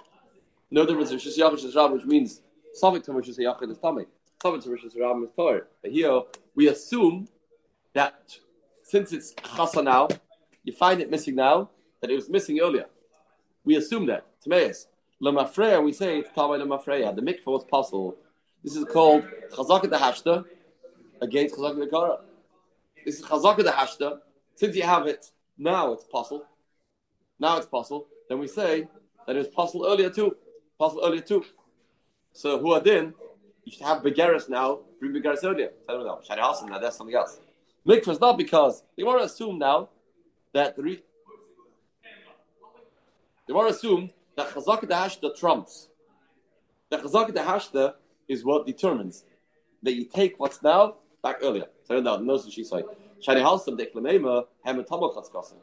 No 0.70 0.84
difference 0.84 1.10
in 1.10 1.16
rishis 1.16 1.38
yachid, 1.38 1.52
rishis 1.52 1.74
rabbim, 1.74 1.92
which 1.92 2.04
means 2.04 2.42
Sovik 2.82 3.04
to 3.04 3.12
rishis 3.12 3.38
yachid 3.38 3.70
is 3.70 3.78
tummy. 3.78 4.04
Sovik 4.44 4.62
to 4.64 4.70
rishis 4.70 4.94
rabbim 4.94 5.24
is 5.24 5.30
torah. 5.34 5.62
But 5.80 5.92
here, 5.92 6.20
we 6.54 6.68
assume 6.68 7.28
that 7.94 8.38
since 8.82 9.12
it's 9.12 9.32
chasa 9.34 9.82
now, 9.82 10.08
you 10.66 10.72
find 10.72 11.00
it 11.00 11.10
missing 11.10 11.36
now, 11.36 11.70
that 12.00 12.10
it 12.10 12.16
was 12.16 12.28
missing 12.28 12.60
earlier. 12.60 12.86
We 13.64 13.76
assume 13.76 14.06
that. 14.06 14.26
Timeus. 14.44 14.88
Lamafreya, 15.22 15.82
we 15.82 15.92
say 15.92 16.18
it's 16.18 16.30
Tamay 16.30 16.60
Lamafreya. 16.60 17.14
The 17.14 17.22
mikvah 17.22 17.46
was 17.46 17.64
possible. 17.64 18.16
This 18.62 18.76
is 18.76 18.84
called 18.84 19.24
Chazaka 19.52 19.88
the 19.88 19.96
Hashta 19.96 20.44
against 21.22 21.54
Chazaka 21.54 21.78
the 21.78 21.86
Kara. 21.86 22.18
This 23.04 23.20
is 23.20 23.24
Chazaka 23.24 23.58
the 23.58 23.70
Hashta. 23.70 24.18
Since 24.56 24.76
you 24.76 24.82
have 24.82 25.06
it 25.06 25.30
now, 25.56 25.92
it's 25.92 26.04
possible. 26.04 26.44
Now 27.38 27.56
it's 27.58 27.66
possible. 27.66 28.08
Then 28.28 28.40
we 28.40 28.48
say 28.48 28.88
that 29.26 29.36
it 29.36 29.38
was 29.38 29.48
possible 29.48 29.86
earlier 29.86 30.10
too. 30.10 30.36
Possible 30.78 31.02
earlier 31.04 31.22
too. 31.22 31.44
So 32.32 32.80
then? 32.80 33.14
You 33.64 33.72
should 33.72 33.86
have 33.86 34.02
Begaris 34.02 34.48
now. 34.48 34.80
Bring 35.00 35.12
Begaris 35.12 35.44
earlier. 35.44 35.70
I 35.88 35.92
don't 35.92 36.04
know. 36.04 36.20
Shari 36.26 36.40
now 36.40 36.78
that's 36.78 36.96
something 36.96 37.14
else. 37.14 37.38
Mikvah 37.86 38.08
is 38.08 38.20
not 38.20 38.36
because 38.36 38.82
they 38.96 39.04
want 39.04 39.20
to 39.20 39.24
assume 39.24 39.58
now 39.58 39.88
that 40.52 40.76
the 40.76 40.82
re- 40.82 41.02
they 43.46 43.52
want 43.52 43.68
to 43.68 43.74
assume 43.74 44.10
that 44.36 44.48
Chazaka 44.48 45.20
the 45.20 45.34
trumps. 45.34 45.88
The 46.90 46.98
Chazaka 46.98 47.32
the 47.72 47.94
is 48.28 48.44
what 48.44 48.66
determines 48.66 49.24
that 49.82 49.94
you 49.94 50.04
take 50.04 50.38
what's 50.38 50.62
now 50.62 50.96
back 51.22 51.36
earlier. 51.42 51.66
So 51.84 52.00
no, 52.00 52.16
no 52.18 52.40
she 52.48 52.64
say. 52.64 52.82
Shani 53.26 53.42
Halsam 53.42 53.78
deklamema 53.78 54.44
hematamol 54.66 55.14
chatzkasim. 55.14 55.54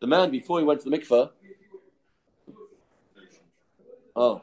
The 0.00 0.06
man 0.06 0.30
before 0.30 0.60
he 0.60 0.64
went 0.64 0.80
to 0.82 0.90
the 0.90 0.96
mikveh. 0.96 1.30
Oh. 4.16 4.42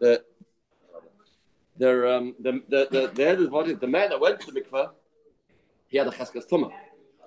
The 0.00 0.24
the 1.78 2.16
um 2.16 2.34
the 2.40 2.52
the 2.68 2.88
the 2.90 3.00
the, 3.14 3.64
the, 3.64 3.74
the 3.80 3.86
man 3.86 4.10
that 4.10 4.20
went 4.20 4.40
to 4.40 4.50
the 4.52 4.60
mikveh, 4.60 4.90
he 5.88 5.98
had 5.98 6.06
a 6.06 6.10
cheskas 6.10 6.48
tumah. 6.48 6.70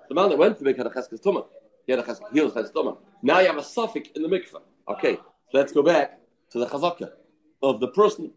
The 0.10 0.16
man 0.16 0.30
that 0.30 0.38
went 0.38 0.58
to 0.58 0.64
the 0.64 0.74
mikveh 0.74 0.78
had 0.78 0.88
a 0.88 0.90
cheskas 0.90 1.22
tumah. 1.22 1.46
He 1.86 1.92
had 1.92 2.00
a 2.00 2.04
cheskas 2.04 2.32
he 2.34 2.42
was 2.42 2.54
cheskas 2.54 2.72
tumah. 2.72 2.98
Now 3.22 3.40
you 3.40 3.48
have 3.48 3.58
a 3.58 3.64
suffix 3.64 4.10
in 4.16 4.22
the 4.22 4.30
mikveh. 4.30 4.62
Okay, 4.90 5.16
so 5.16 5.54
let's 5.54 5.74
go 5.74 5.84
back 5.84 6.20
to 6.52 6.60
the 6.60 6.66
chazaka 6.66 7.12
of 7.62 7.80
the 7.80 7.90
person. 7.90 8.32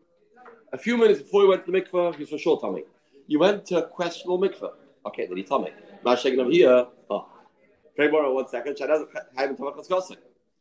A 0.73 0.79
few 0.79 0.97
minutes 0.97 1.21
before 1.21 1.43
he 1.43 1.49
went 1.49 1.65
to 1.67 1.73
the 1.73 1.81
mikveh, 1.81 2.15
he 2.15 2.21
was 2.21 2.31
for 2.31 2.39
sure 2.39 2.61
tummy. 2.61 2.85
You 3.27 3.39
went 3.39 3.67
to 3.67 3.79
a 3.79 3.87
questionable 3.87 4.41
mikveh. 4.41 4.73
Okay, 5.07 5.27
then 5.27 5.37
he 5.37 5.45
tummy. 5.45 5.71
Now 6.05 6.17
shaking 6.17 6.41
over 6.41 6.51
here. 6.51 6.87
Oh, 7.09 7.27
pray 7.95 8.11
more 8.11 8.33
one 8.35 8.49
second. 8.49 8.77
You 8.79 8.87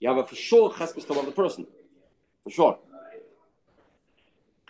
have 0.08 0.18
a 0.18 0.24
for 0.24 0.36
sure 0.36 0.72
cheskas 0.72 1.06
tumah 1.06 1.20
of 1.20 1.26
the 1.26 1.32
person, 1.32 1.66
for 2.44 2.50
sure. 2.52 2.80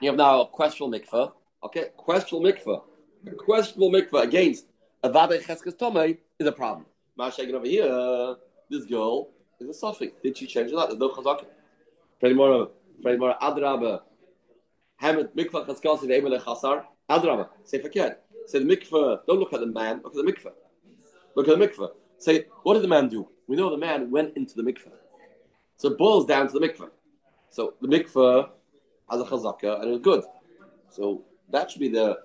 You 0.01 0.09
have 0.09 0.17
now 0.17 0.41
a 0.41 0.47
questionable 0.47 0.97
mikveh. 0.97 1.31
Okay, 1.65 1.85
questionable 1.97 2.49
mikveh. 2.49 2.81
A 3.27 3.35
questionable 3.35 3.91
mikveh 3.91 4.23
against 4.23 4.65
a 5.03 5.11
vade 5.11 5.41
cheskes 5.41 5.77
tome 5.77 6.17
is 6.39 6.47
a 6.47 6.51
problem. 6.53 6.85
Mashakin 7.19 7.53
over 7.53 7.67
here, 7.67 8.35
this 8.69 8.85
girl 8.85 9.29
is 9.59 9.67
a 9.67 9.73
suffix. 9.73 10.13
Did 10.23 10.37
she 10.37 10.47
change 10.47 10.71
that? 10.71 10.87
There's 10.87 10.99
no 10.99 11.09
chazaka. 11.09 11.45
Freddy 12.19 12.33
Mora, 12.33 12.67
Freddy 13.01 13.17
Mora, 13.17 13.37
Adraba, 13.41 14.01
Hamet 15.01 15.35
mikveh 15.35 15.67
cheskes 15.67 16.03
in 16.03 16.09
Emele 16.09 16.41
chasar. 16.41 16.85
Adraba, 17.09 17.49
say 17.65 17.79
forget. 17.79 18.23
Say 18.45 18.59
the 18.59 18.65
mikveh. 18.65 19.19
Don't 19.27 19.39
look 19.39 19.51
at 19.51 19.59
the 19.59 19.65
man. 19.65 20.01
Look 20.01 20.15
at 20.15 20.25
the 20.25 20.31
mikveh. 20.31 20.53
Look 21.35 21.47
at 21.49 21.59
the 21.59 21.67
mikveh. 21.67 21.89
Say, 22.19 22.45
what 22.63 22.75
did 22.75 22.83
the 22.83 22.87
man 22.87 23.09
do? 23.09 23.27
We 23.47 23.57
know 23.57 23.69
the 23.69 23.77
man 23.77 24.11
went 24.11 24.37
into 24.37 24.55
the 24.55 24.63
mikveh. 24.63 24.91
So 25.75 25.89
it 25.89 25.97
boils 25.97 26.25
down 26.25 26.47
to 26.47 26.53
the 26.57 26.65
mikveh. 26.65 26.89
So 27.49 27.73
the 27.81 27.87
mikveh 27.87 28.49
as 29.11 29.21
a 29.21 29.23
chazaka, 29.23 29.81
and 29.81 29.91
was 29.91 29.99
good. 29.99 30.23
So 30.89 31.23
that 31.49 31.71
should 31.71 31.81
be 31.81 31.89
the 31.89 32.19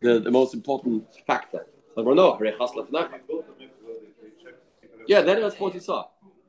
the, 0.00 0.20
the 0.20 0.30
most 0.30 0.54
important 0.54 1.04
factor. 1.26 1.66
Yeah, 5.06 5.22
then 5.22 5.42
was 5.42 5.54
forty 5.54 5.80
saw. 5.80 6.04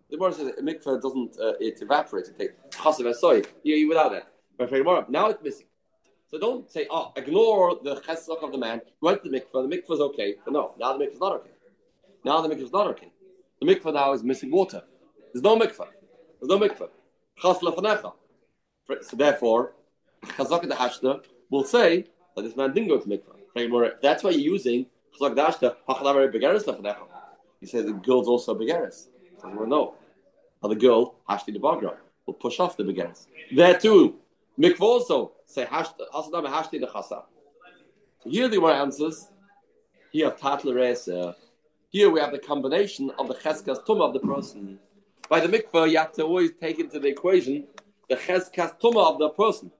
The 0.09 0.17
Gemara 0.17 0.33
says 0.33 0.47
a 0.47 0.61
mikveh 0.61 1.01
doesn't 1.01 1.37
uh, 1.39 1.53
it 1.59 1.81
evaporates. 1.81 2.29
It 2.29 2.37
takes 2.37 2.53
chasav 2.71 3.13
soy. 3.15 3.43
You 3.63 3.87
without 3.87 4.11
that. 4.11 4.27
But 4.57 5.09
now 5.09 5.29
it's 5.29 5.43
missing. 5.43 5.67
So 6.29 6.37
don't 6.37 6.69
say, 6.69 6.87
oh, 6.89 7.13
ignore 7.15 7.79
the 7.81 8.01
chesed 8.01 8.43
of 8.43 8.51
the 8.51 8.57
man. 8.57 8.81
You 8.85 8.91
went 9.01 9.23
to 9.23 9.29
the 9.29 9.39
mikveh. 9.39 9.69
The 9.69 10.03
okay. 10.03 10.35
But 10.43 10.53
no, 10.53 10.73
now 10.77 10.97
the 10.97 11.05
mikveh 11.05 11.13
is 11.13 11.19
not 11.19 11.33
okay. 11.33 11.51
Now 12.25 12.41
the 12.41 12.49
mikveh 12.49 12.63
is 12.63 12.71
not 12.71 12.87
okay. 12.87 13.11
The 13.61 13.67
mikveh 13.67 13.93
now 13.93 14.11
is 14.13 14.23
missing 14.23 14.51
water. 14.51 14.81
There's 15.33 15.43
no 15.43 15.57
mikveh. 15.57 15.87
There's 16.41 16.49
no 16.49 16.59
mikveh. 16.59 16.89
Chas 17.37 17.59
lefanecha. 17.59 18.13
So 19.01 19.17
therefore, 19.17 19.73
Chazak 20.23 20.61
the 20.67 20.75
Hashta 20.75 21.23
will 21.49 21.63
say 21.63 22.05
that 22.35 22.41
this 22.41 22.55
man 22.55 22.73
didn't 22.73 22.89
go 22.89 22.99
to 22.99 23.07
mikvah. 23.07 24.01
That's 24.01 24.23
why 24.23 24.31
you're 24.31 24.53
using 24.53 24.85
Chazak 25.19 25.35
the 25.35 25.75
Hashta. 25.87 26.95
He 27.59 27.65
says 27.65 27.85
the 27.85 27.93
girl's 27.93 28.27
also 28.27 28.55
begeres. 28.55 29.07
So 29.41 29.49
we 29.49 29.67
know. 29.67 29.95
Now 30.61 30.69
the 30.69 30.75
girl 30.75 31.15
Hashti 31.29 31.53
the 31.53 31.59
Bagra 31.59 31.95
will 32.25 32.33
push 32.33 32.59
off 32.59 32.77
the 32.77 32.83
begeres. 32.83 33.27
There 33.55 33.77
too, 33.77 34.15
mikvah 34.59 34.81
also 34.81 35.31
say 35.45 35.65
Hasadam 35.65 36.47
Hashti 36.47 36.79
the 36.79 36.87
Chasa. 36.87 37.23
Here 38.23 38.47
the 38.47 38.57
one 38.57 38.75
answers 38.75 39.29
Here, 40.11 40.31
Tatler 40.31 40.79
uh, 40.79 41.33
Here 41.89 42.09
we 42.09 42.19
have 42.19 42.31
the 42.31 42.39
combination 42.39 43.11
of 43.19 43.27
the 43.27 43.35
Cheskas 43.35 43.85
Tum 43.85 44.01
of 44.01 44.13
the 44.13 44.19
person. 44.19 44.79
By 45.29 45.41
the 45.41 45.47
mikveh, 45.47 45.91
you 45.91 45.97
have 45.97 46.13
to 46.13 46.23
always 46.23 46.51
take 46.59 46.79
into 46.79 46.99
the 46.99 47.09
equation 47.09 47.65
the 48.09 48.15
Cheskas 48.15 48.79
Tum 48.79 48.97
of 48.97 49.19
the 49.19 49.29
person. 49.29 49.71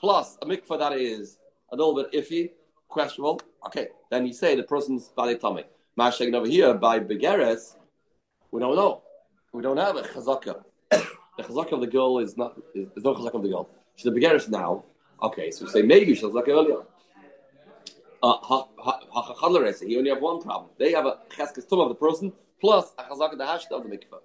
Plus 0.00 0.38
a 0.40 0.46
mikvah 0.46 0.78
that 0.78 0.92
is 0.92 1.38
a 1.72 1.76
little 1.76 1.94
bit 1.94 2.12
iffy, 2.12 2.50
questionable. 2.88 3.40
Okay, 3.66 3.88
then 4.10 4.26
you 4.26 4.32
say 4.32 4.56
the 4.56 4.62
person's 4.62 5.10
valid 5.14 5.40
tummy. 5.40 5.64
Mashing 5.96 6.34
over 6.34 6.46
here 6.46 6.72
by 6.74 6.98
Begeres, 6.98 7.76
we 8.50 8.60
don't 8.60 8.76
know. 8.76 9.02
We 9.52 9.62
don't 9.62 9.76
have 9.76 9.96
a 9.96 10.02
chazaka. 10.02 10.62
the 10.90 11.42
chazaka 11.42 11.72
of 11.72 11.80
the 11.80 11.86
girl 11.86 12.18
is 12.18 12.36
not, 12.36 12.56
there's 12.74 13.04
no 13.04 13.14
chazaka 13.14 13.34
of 13.34 13.42
the 13.42 13.48
girl. 13.48 13.68
She's 13.96 14.06
a 14.06 14.10
Begeres 14.10 14.48
now. 14.48 14.84
Okay, 15.22 15.50
so 15.50 15.66
we 15.66 15.70
say 15.70 15.82
maybe 15.82 16.14
she 16.14 16.20
she's 16.20 16.32
like 16.32 16.48
earlier. 16.48 16.78
Uh, 18.22 18.36
he 19.80 19.96
only 19.96 20.10
have 20.10 20.20
one 20.20 20.42
problem. 20.42 20.70
They 20.78 20.92
have 20.92 21.06
a 21.06 21.18
cheskes 21.30 21.68
tum 21.68 21.80
of 21.80 21.88
the 21.88 21.94
person 21.94 22.32
plus 22.60 22.92
a 22.98 23.04
chazaka 23.04 23.36
the 23.36 23.44
hashta 23.44 23.72
of 23.72 23.82
the 23.82 23.90
mikveh. 23.96 24.20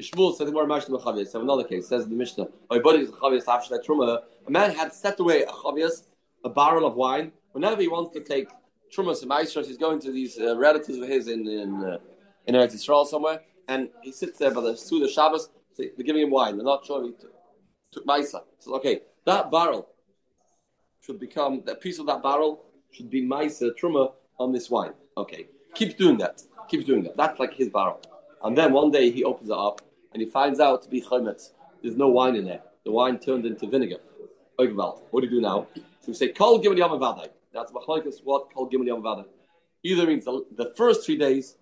Shmuel 0.00 0.36
said 0.36 0.46
the 0.46 0.52
more 0.52 0.66
mashta 0.66 0.90
b'chavias. 0.90 1.32
Have 1.32 1.42
another 1.42 1.64
case 1.64 1.88
says 1.88 2.06
the 2.06 2.14
Mishnah. 2.14 2.48
Oh, 2.70 2.80
body 2.80 2.98
is 2.98 3.08
a 3.08 3.12
chavias 3.12 3.48
after 3.48 3.78
truma. 3.78 4.22
A 4.46 4.50
man 4.50 4.74
had 4.74 4.92
set 4.92 5.18
away 5.20 5.42
a 5.42 5.46
chavias, 5.46 6.04
a 6.44 6.50
barrel 6.50 6.86
of 6.86 6.96
wine. 6.96 7.32
Whenever 7.52 7.80
he 7.80 7.88
wants 7.88 8.12
to 8.14 8.20
take 8.20 8.48
truma 8.94 9.16
some 9.16 9.32
ice, 9.32 9.54
he's 9.54 9.78
going 9.78 9.98
to 10.00 10.12
these 10.12 10.38
uh, 10.38 10.56
relatives 10.56 10.98
of 10.98 11.08
his 11.08 11.28
in 11.28 11.48
in 11.48 11.82
uh, 11.82 11.98
in 12.46 12.54
Eretz 12.54 12.74
Yisrael 12.74 13.06
somewhere, 13.06 13.40
and 13.68 13.88
he 14.02 14.12
sits 14.12 14.38
there 14.38 14.50
by 14.50 14.60
the 14.60 14.76
Suda 14.76 15.08
Shabbos. 15.08 15.48
They're 15.78 15.88
giving 16.04 16.22
him 16.22 16.30
wine. 16.30 16.56
They're 16.56 16.64
not 16.64 16.84
sure 16.84 17.02
he 17.02 17.12
took, 17.12 17.32
took 17.92 18.06
Maisa. 18.06 18.40
Says, 18.58 18.72
okay, 18.74 19.00
that 19.24 19.50
barrel 19.50 19.88
should 21.00 21.18
become 21.18 21.62
that 21.66 21.80
piece 21.80 21.98
of 21.98 22.06
that 22.06 22.22
barrel 22.22 22.64
should 22.90 23.10
be 23.10 23.22
Maisa 23.22 23.70
Truma 23.78 24.12
on 24.38 24.52
this 24.52 24.70
wine. 24.70 24.92
Okay, 25.16 25.48
keep 25.74 25.96
doing 25.96 26.18
that. 26.18 26.42
Keep 26.68 26.86
doing 26.86 27.02
that. 27.04 27.16
That's 27.16 27.38
like 27.38 27.54
his 27.54 27.70
barrel. 27.70 28.00
And 28.42 28.56
then 28.56 28.72
one 28.72 28.90
day 28.90 29.10
he 29.10 29.24
opens 29.24 29.50
it 29.50 29.56
up 29.56 29.80
and 30.12 30.22
he 30.22 30.28
finds 30.28 30.60
out 30.60 30.82
to 30.82 30.88
be 30.88 31.00
chometz. 31.00 31.52
There's 31.82 31.96
no 31.96 32.08
wine 32.08 32.36
in 32.36 32.44
there. 32.44 32.60
The 32.84 32.92
wine 32.92 33.18
turned 33.18 33.46
into 33.46 33.66
vinegar. 33.66 33.98
What 34.56 35.20
do 35.20 35.26
you 35.26 35.30
do 35.30 35.40
now? 35.40 35.66
So 35.74 36.08
we 36.08 36.14
say 36.14 36.28
Kol 36.28 36.62
Gimel 36.62 36.78
Yom 36.78 36.92
Vadai. 36.92 37.28
That's 37.52 37.72
machlokes. 37.72 38.22
What 38.24 38.52
Kol 38.54 38.70
Gimel 38.70 38.86
Yom 38.86 39.02
Vadai? 39.02 39.26
Either 39.82 40.06
means 40.06 40.24
the, 40.24 40.44
the 40.56 40.72
first 40.76 41.04
three 41.04 41.18
days 41.18 41.56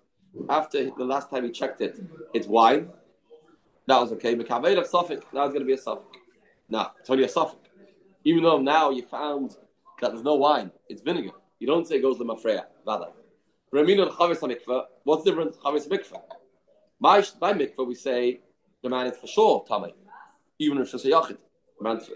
after 0.49 0.91
the 0.91 1.03
last 1.03 1.29
time 1.29 1.43
he 1.43 1.51
checked 1.51 1.81
it, 1.81 1.99
it's 2.33 2.47
wine. 2.47 2.89
That 3.87 3.99
was 3.99 4.11
okay. 4.13 4.35
Mekaved 4.35 4.77
of 4.77 4.87
Suffolk. 4.87 5.25
Now 5.33 5.43
it's 5.43 5.53
going 5.53 5.59
to 5.59 5.65
be 5.65 5.73
a 5.73 5.77
Suffolk. 5.77 6.15
Now 6.69 6.91
it's 6.99 7.09
only 7.09 7.23
a 7.23 7.29
Suffolk. 7.29 7.63
Even 8.23 8.43
though 8.43 8.59
now 8.59 8.89
you 8.89 9.03
found 9.03 9.57
that 10.01 10.11
there's 10.11 10.23
no 10.23 10.35
wine, 10.35 10.71
it's 10.89 11.01
vinegar. 11.01 11.31
You 11.59 11.67
don't 11.67 11.87
say 11.87 11.97
it 11.97 12.01
goes 12.01 12.17
to 12.17 12.23
Mafreya, 12.23 12.65
Vada. 12.85 13.09
Chavis 13.73 14.39
mikveh, 14.39 14.83
what's 15.03 15.23
the 15.23 15.31
difference 15.31 15.57
Chavis 15.57 15.87
mikveh? 15.87 16.21
My, 17.05 17.23
my 17.39 17.53
mikveh, 17.53 17.85
we 17.85 17.93
say 17.93 18.39
the 18.81 18.89
man 18.89 19.05
is 19.05 19.15
for 19.15 19.27
sure 19.27 19.63
Tommy. 19.67 19.93
Even 20.57 20.79
if 20.79 20.89
she's 20.89 21.05
a 21.05 21.09
Yachid. 21.09 21.37
The 21.77 21.83
man's 21.83 22.09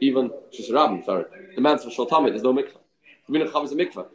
even 0.00 0.30
she's 0.50 0.70
a 0.70 0.74
Rabbi, 0.74 1.02
sorry. 1.04 1.24
The 1.54 1.60
man's 1.60 1.84
for 1.84 1.90
sure 1.90 2.06
Tommy, 2.06 2.30
there's 2.30 2.42
no 2.42 2.54
mikveh. 2.54 2.78
Mikveh. 3.28 4.06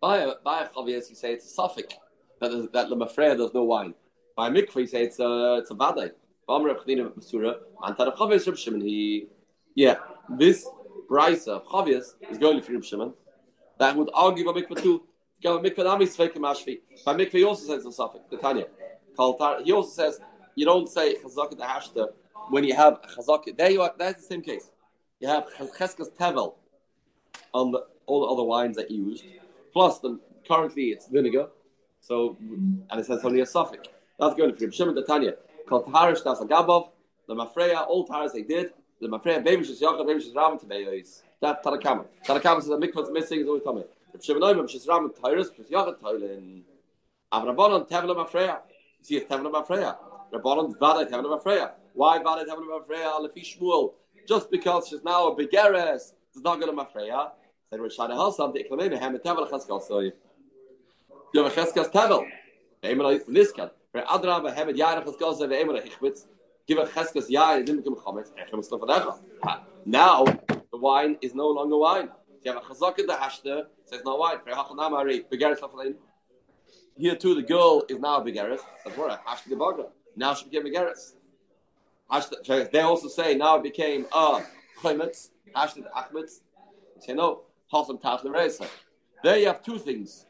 By 0.00 0.16
a, 0.16 0.34
by 0.44 0.62
a 0.62 0.68
Chavis, 0.68 1.10
you 1.10 1.14
say 1.14 1.34
it's 1.34 1.46
a 1.56 1.60
Safik. 1.60 1.92
That, 2.40 2.72
that 2.72 2.88
the 2.88 2.96
Mafreya, 2.96 3.38
there's 3.38 3.54
no 3.54 3.62
wine. 3.62 3.94
By 4.36 4.50
mikveh, 4.50 4.80
you 4.80 4.86
say 4.88 5.04
it's 5.04 5.20
a, 5.20 5.58
it's 5.60 5.70
a 5.70 5.74
Vada. 5.74 6.10
Yeah, 9.76 9.96
this 10.28 10.68
Brisa 11.08 11.48
of 11.48 11.64
Chavias 11.66 12.14
is 12.28 12.38
going 12.38 12.60
to 12.60 12.72
Reb 12.72 12.82
Shimon. 12.84 13.14
That 13.78 13.94
would 13.96 14.10
argue 14.12 14.44
by 14.44 14.60
mikvah 14.60 14.82
too. 14.82 15.04
By 15.42 15.50
mikvah 15.58 17.32
he 17.32 17.44
also 17.44 17.66
says 17.66 17.84
in 17.84 17.90
Safik, 17.92 18.20
the 18.30 18.36
Tanya. 18.36 18.66
He 19.64 19.72
also 19.72 19.90
says 19.90 20.20
you 20.54 20.66
don't 20.66 20.88
say 20.88 21.16
chazaka 21.16 21.56
the 21.56 21.64
hashta 21.64 22.08
when 22.50 22.64
you 22.64 22.74
have 22.74 23.00
chazaka. 23.02 23.56
There 23.56 23.70
you 23.70 23.82
are. 23.82 23.92
That's 23.98 24.20
the 24.22 24.26
same 24.26 24.42
case. 24.42 24.70
You 25.18 25.28
have 25.28 25.46
cheskas 25.58 26.10
tevel 26.16 26.54
on 27.52 27.72
the, 27.72 27.86
all 28.06 28.26
the 28.26 28.32
other 28.32 28.44
wines 28.44 28.76
that 28.76 28.90
you 28.90 29.10
used. 29.10 29.24
Plus, 29.72 29.98
the, 29.98 30.18
currently 30.46 30.90
it's 30.90 31.06
vinegar. 31.08 31.48
So, 32.00 32.36
and 32.40 33.00
it 33.00 33.06
says 33.06 33.24
only 33.24 33.40
a 33.40 33.46
suffix. 33.46 33.88
That's 34.18 34.34
going 34.34 34.54
to 34.54 34.64
Reb 34.64 34.74
Shimon 34.74 34.94
the 34.94 35.04
Tanya 35.04 35.34
called 35.68 35.86
Taharish 35.86 36.24
Das 36.24 36.40
Agabov, 36.40 36.90
the 37.28 37.34
Mafreya, 37.34 37.86
all 37.86 38.06
Taharas 38.06 38.32
they 38.32 38.42
did, 38.42 38.72
the 39.00 39.08
Mafreya, 39.08 39.42
baby 39.42 39.62
Shis 39.62 39.80
Yachad, 39.80 40.06
baby 40.06 40.20
Shis 40.20 40.34
Ram 40.34 40.58
Tabeyois. 40.58 41.22
That 41.40 41.64
Tarakama. 41.64 42.04
Tarakama 42.26 42.56
says 42.56 42.68
the 42.68 42.78
mikvah 42.78 43.04
is 43.04 43.10
missing 43.10 43.40
is 43.40 43.46
always 43.46 43.62
coming. 43.62 43.84
If 44.14 44.22
Shemanoim, 44.22 44.68
Shis 44.68 44.88
Ram 44.88 45.10
Taharis, 45.10 45.50
Shis 45.56 45.70
Yachad 45.70 46.00
Tailin. 46.00 46.62
Avrabonon, 47.32 47.88
Tevla 47.88 48.16
Mafreya. 48.16 48.58
See 49.02 49.16
if 49.16 49.28
Tevla 49.28 49.50
Mafreya. 49.52 49.96
Rabbonon, 50.32 50.78
Vada 50.78 51.10
Tevla 51.10 51.40
Mafreya. 51.40 51.72
Why 51.94 52.18
Vada 52.22 52.44
Tevla 52.44 52.80
Mafreya? 52.80 53.20
Lefi 53.20 53.44
Shmuel. 53.44 53.94
Just 54.28 54.50
because 54.50 54.88
she's 54.88 55.02
now 55.04 55.28
a 55.28 55.36
Begeres, 55.36 56.12
it's 56.32 56.42
not 56.42 56.60
going 56.60 56.74
to 56.74 56.82
Mafreya. 56.82 57.30
Said 57.70 57.80
Rosh 57.80 57.98
Hashanah 57.98 58.26
Hassam, 58.26 58.52
the 58.52 58.64
Iklamim, 58.64 58.98
Hem 58.98 59.18
Tevla 59.18 59.50
Chaskas 59.50 59.88
Soy. 59.88 60.12
You 61.32 61.42
have 61.42 61.56
a 61.56 61.60
Chaskas 61.60 61.90
Tevel. 61.90 62.26
Eimelai 62.82 63.24
Niskan. 63.26 63.70
Give 63.92 64.04
a 66.78 66.86
cheskas 66.86 67.28
yair, 67.28 67.66
didn't 67.66 67.82
become 67.82 67.96
chametz. 67.96 68.30
Now 69.84 70.24
the 70.24 70.78
wine 70.78 71.18
is 71.20 71.34
no 71.34 71.48
longer 71.48 71.76
wine. 71.76 72.08
So 72.42 72.50
you 72.50 72.52
have 72.52 72.62
a 72.62 72.66
chazak 72.66 72.98
in 72.98 73.06
the 73.06 73.12
hashta, 73.14 73.66
says 73.84 74.00
no 74.04 74.16
wine. 74.16 74.38
Here 76.96 77.16
too, 77.16 77.34
the 77.34 77.42
girl 77.42 77.84
is 77.88 77.98
now 77.98 78.16
a 78.16 78.24
begeres. 78.24 78.60
That's 78.84 78.96
what. 78.96 79.22
Now 80.16 80.34
she 80.34 80.48
became 80.48 80.72
begeres. 80.72 81.12
They 82.72 82.80
also 82.80 83.08
say 83.08 83.34
now 83.34 83.56
it 83.56 83.62
became 83.62 84.06
a 84.12 84.42
chametz. 84.82 85.30
Hashta 85.54 85.84
achmetz. 85.92 86.40
Say 86.98 87.14
no. 87.14 87.42
There 89.22 89.38
you 89.38 89.46
have 89.46 89.62
two 89.62 89.78
things 89.78 90.26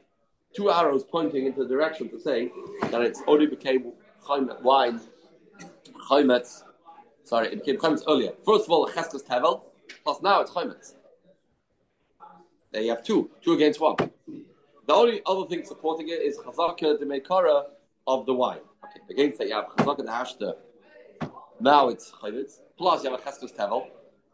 two 0.52 0.70
arrows 0.70 1.04
pointing 1.04 1.46
into 1.46 1.62
the 1.62 1.68
direction 1.68 2.08
to 2.10 2.18
say 2.20 2.50
that 2.90 3.00
it's 3.02 3.22
only 3.26 3.46
became 3.46 3.92
chaymet 4.24 4.60
wine, 4.62 5.00
chaymet. 6.10 6.62
Sorry, 7.24 7.48
it 7.48 7.64
became 7.64 7.78
chaymet 7.78 8.02
earlier. 8.08 8.32
First 8.44 8.64
of 8.64 8.70
all, 8.70 8.88
cheskas 8.88 9.24
tevel, 9.24 9.62
plus 10.04 10.20
now 10.22 10.40
it's 10.40 10.50
chaymet. 10.50 10.94
There 12.72 12.82
you 12.82 12.90
have 12.90 13.02
two, 13.04 13.30
two 13.42 13.52
against 13.54 13.80
one. 13.80 13.96
The 13.96 14.94
only 14.94 15.22
other 15.26 15.46
thing 15.46 15.64
supporting 15.64 16.08
it 16.08 16.20
is 16.22 16.38
chazaka 16.38 16.98
the 16.98 17.06
mekara 17.06 17.64
of 18.06 18.26
the 18.26 18.34
wine. 18.34 18.60
Okay, 18.84 19.00
against 19.10 19.38
that 19.38 19.48
you 19.48 19.54
have 19.54 19.66
chazaka 19.76 19.98
the 19.98 20.04
hashta. 20.04 20.54
Now 21.60 21.88
it's 21.88 22.10
chaymet. 22.10 22.52
Plus 22.78 23.04
you 23.04 23.10
have 23.10 23.20
a 23.20 23.22
cheskas 23.22 23.54
tevel. 23.56 23.86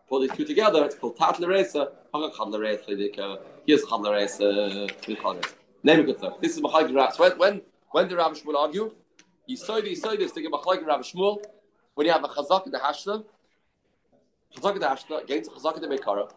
Put 0.09 0.21
these 0.21 0.37
two 0.37 0.45
together, 0.45 0.85
it's 0.85 0.95
called 0.95 1.17
tat 1.17 1.37
leresa. 1.37 1.89
Uh, 2.15 3.37
here's 3.67 3.83
chad 3.83 4.01
leresa. 4.01 4.89
Uh, 4.89 5.43
Name 5.83 6.01
a 6.01 6.03
good 6.05 6.19
stuff. 6.19 6.41
This 6.41 6.57
is 6.57 6.61
Machlek 6.61 6.95
Rav. 6.95 7.19
When, 7.19 7.39
when, 7.39 7.63
when 7.91 8.09
did 8.09 8.17
Rav 8.17 8.33
Shmuel 8.33 8.57
argue? 8.57 8.93
You 9.47 9.57
saw 9.57 9.77
this, 9.77 9.91
you 9.91 9.97
saw 9.97 10.17
this 10.17 10.33
to 10.33 10.43
get 10.43 10.51
Machlek 10.51 10.85
Rav 10.85 11.01
Shmuel. 11.03 11.45
When 11.95 12.07
you 12.07 12.13
have 12.13 12.25
a 12.25 12.29
Chazak 12.29 12.67
in 12.67 12.73
the 12.73 12.79
Hashna, 12.79 13.25
Chazak 14.57 14.75
in 14.75 14.81
the 14.81 14.87
Hashna 14.87 15.23
against 15.23 15.51
Chazak 15.51 15.77
in 15.77 15.89
the 15.89 15.97
Mekara, 15.97 16.31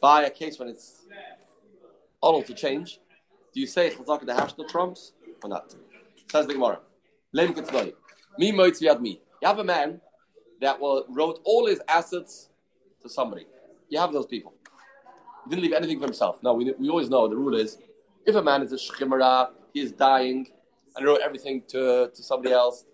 by 0.00 0.24
a 0.24 0.30
case 0.30 0.58
when 0.58 0.68
it's 0.68 1.02
all 2.20 2.42
to 2.42 2.54
change, 2.54 3.00
do 3.52 3.60
you 3.60 3.66
say 3.66 3.90
Chazak 3.90 4.20
in 4.20 4.26
the 4.26 4.32
Hashna 4.32 4.68
trumps 4.68 5.12
or 5.42 5.48
not? 5.48 5.74
Says 6.30 6.46
the 6.46 6.54
Gemara. 6.54 6.80
Get 7.34 7.94
Me 8.38 8.52
moitzi 8.52 9.00
me. 9.00 9.20
You 9.42 9.48
have 9.48 9.58
a 9.58 9.64
man 9.64 10.00
that 10.60 10.80
will, 10.80 11.04
wrote 11.08 11.40
all 11.44 11.66
his 11.66 11.80
assets 11.88 12.48
to 13.02 13.08
somebody. 13.08 13.46
You 13.88 13.98
have 13.98 14.12
those 14.12 14.26
people. 14.26 14.54
He 15.44 15.50
didn't 15.50 15.62
leave 15.62 15.72
anything 15.74 15.98
for 15.98 16.06
himself. 16.06 16.42
No, 16.42 16.54
we, 16.54 16.72
we 16.78 16.88
always 16.88 17.10
know 17.10 17.28
the 17.28 17.36
rule 17.36 17.54
is 17.54 17.78
if 18.26 18.34
a 18.34 18.42
man 18.42 18.62
is 18.62 18.72
a 18.72 18.76
shchimera, 18.76 19.50
he 19.72 19.80
is 19.80 19.92
dying, 19.92 20.46
and 20.96 21.04
wrote 21.04 21.20
everything 21.22 21.62
to, 21.68 22.10
to 22.14 22.22
somebody 22.22 22.52
else, 22.52 22.84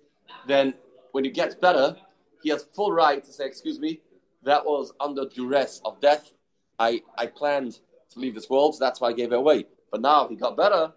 then 0.47 0.75
when 1.13 1.25
he 1.25 1.31
gets 1.31 1.55
better, 1.55 1.97
he 2.43 2.51
has 2.51 2.65
full 2.65 2.93
right 2.93 3.23
to 3.23 3.33
say, 3.33 3.47
excuse 3.47 3.79
me, 3.79 4.01
that 4.43 4.65
was 4.65 4.93
under 5.01 5.27
duress 5.29 5.81
of 5.85 6.01
death. 6.01 6.33
I, 6.81 7.03
I 7.19 7.27
planned 7.27 7.79
to 8.13 8.19
leave 8.19 8.35
this 8.35 8.49
world, 8.49 8.75
so 8.75 8.83
that's 8.83 9.01
why 9.01 9.09
I 9.09 9.13
gave 9.13 9.33
it 9.33 9.37
away. 9.37 9.67
But 9.93 10.01
now 10.01 10.27
he 10.27 10.35
got 10.35 10.57
better, 10.57 10.93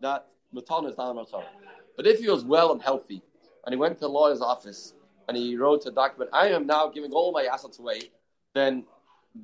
that 0.00 0.26
matana 0.54 0.90
is 0.90 0.98
not 0.98 1.16
a. 1.16 1.42
But 1.96 2.06
if 2.06 2.20
he 2.20 2.28
was 2.28 2.44
well 2.44 2.70
and 2.70 2.82
healthy, 2.82 3.22
and 3.64 3.72
he 3.72 3.78
went 3.78 3.94
to 3.94 4.00
the 4.00 4.08
lawyer's 4.08 4.42
office, 4.42 4.92
and 5.26 5.36
he 5.36 5.56
wrote 5.56 5.86
a 5.86 5.90
document, 5.90 6.30
I 6.34 6.48
am 6.48 6.66
now 6.66 6.88
giving 6.88 7.12
all 7.12 7.32
my 7.32 7.44
assets 7.44 7.78
away, 7.78 8.10
then 8.54 8.84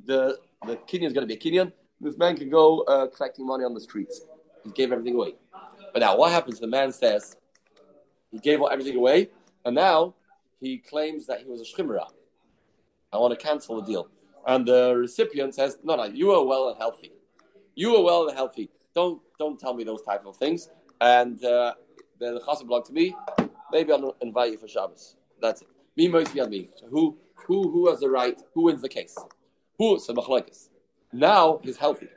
the, 0.04 0.38
the 0.66 0.76
Kenyan 0.76 1.06
is 1.06 1.12
going 1.12 1.26
to 1.26 1.34
be 1.34 1.34
a 1.34 1.38
Kenyan, 1.38 1.72
this 2.00 2.18
man 2.18 2.36
can 2.36 2.50
go 2.50 2.80
uh, 2.82 3.06
collecting 3.06 3.46
money 3.46 3.64
on 3.64 3.72
the 3.72 3.80
streets. 3.80 4.20
He 4.62 4.70
gave 4.70 4.92
everything 4.92 5.14
away. 5.14 5.34
But 5.92 6.00
now, 6.00 6.18
what 6.18 6.32
happens? 6.32 6.60
The 6.60 6.66
man 6.66 6.92
says 6.92 7.36
he 8.30 8.38
gave 8.38 8.60
everything 8.60 8.96
away, 8.96 9.30
and 9.64 9.74
now 9.74 10.14
he 10.60 10.78
claims 10.78 11.26
that 11.26 11.40
he 11.40 11.46
was 11.46 11.62
a 11.62 11.64
shchimera. 11.64 12.06
I 13.12 13.18
want 13.18 13.38
to 13.38 13.42
cancel 13.42 13.80
the 13.80 13.86
deal. 13.86 14.08
And 14.46 14.66
the 14.66 14.94
recipient 14.96 15.54
says, 15.54 15.78
no, 15.82 15.96
no, 15.96 16.04
you 16.04 16.30
are 16.30 16.44
well 16.44 16.68
and 16.68 16.78
healthy. 16.78 17.12
You 17.74 17.96
are 17.96 18.04
well 18.04 18.28
and 18.28 18.36
healthy. 18.36 18.70
Don't 18.94 19.20
don't 19.38 19.58
tell 19.58 19.74
me 19.74 19.84
those 19.84 20.02
type 20.02 20.24
of 20.24 20.36
things. 20.36 20.70
And 21.00 21.44
uh, 21.44 21.74
the 22.18 22.40
chassid 22.46 22.66
belong 22.66 22.84
to 22.84 22.92
me. 22.92 23.14
Maybe 23.72 23.92
I'll 23.92 24.16
invite 24.22 24.52
you 24.52 24.58
for 24.58 24.68
Shabbos. 24.68 25.16
That's 25.42 25.62
it. 25.62 25.68
Me 25.96 26.08
be 26.08 26.40
on 26.40 26.50
me. 26.50 26.70
So 26.76 26.86
who 26.86 27.18
who 27.34 27.70
who 27.70 27.90
has 27.90 28.00
the 28.00 28.08
right? 28.08 28.40
Who 28.54 28.62
wins 28.62 28.80
the 28.80 28.88
case? 28.88 29.16
Who? 29.78 29.98
So 29.98 30.14
machlokes. 30.14 30.68
Now 31.12 31.60
he's 31.62 31.76
healthy. 31.76 32.08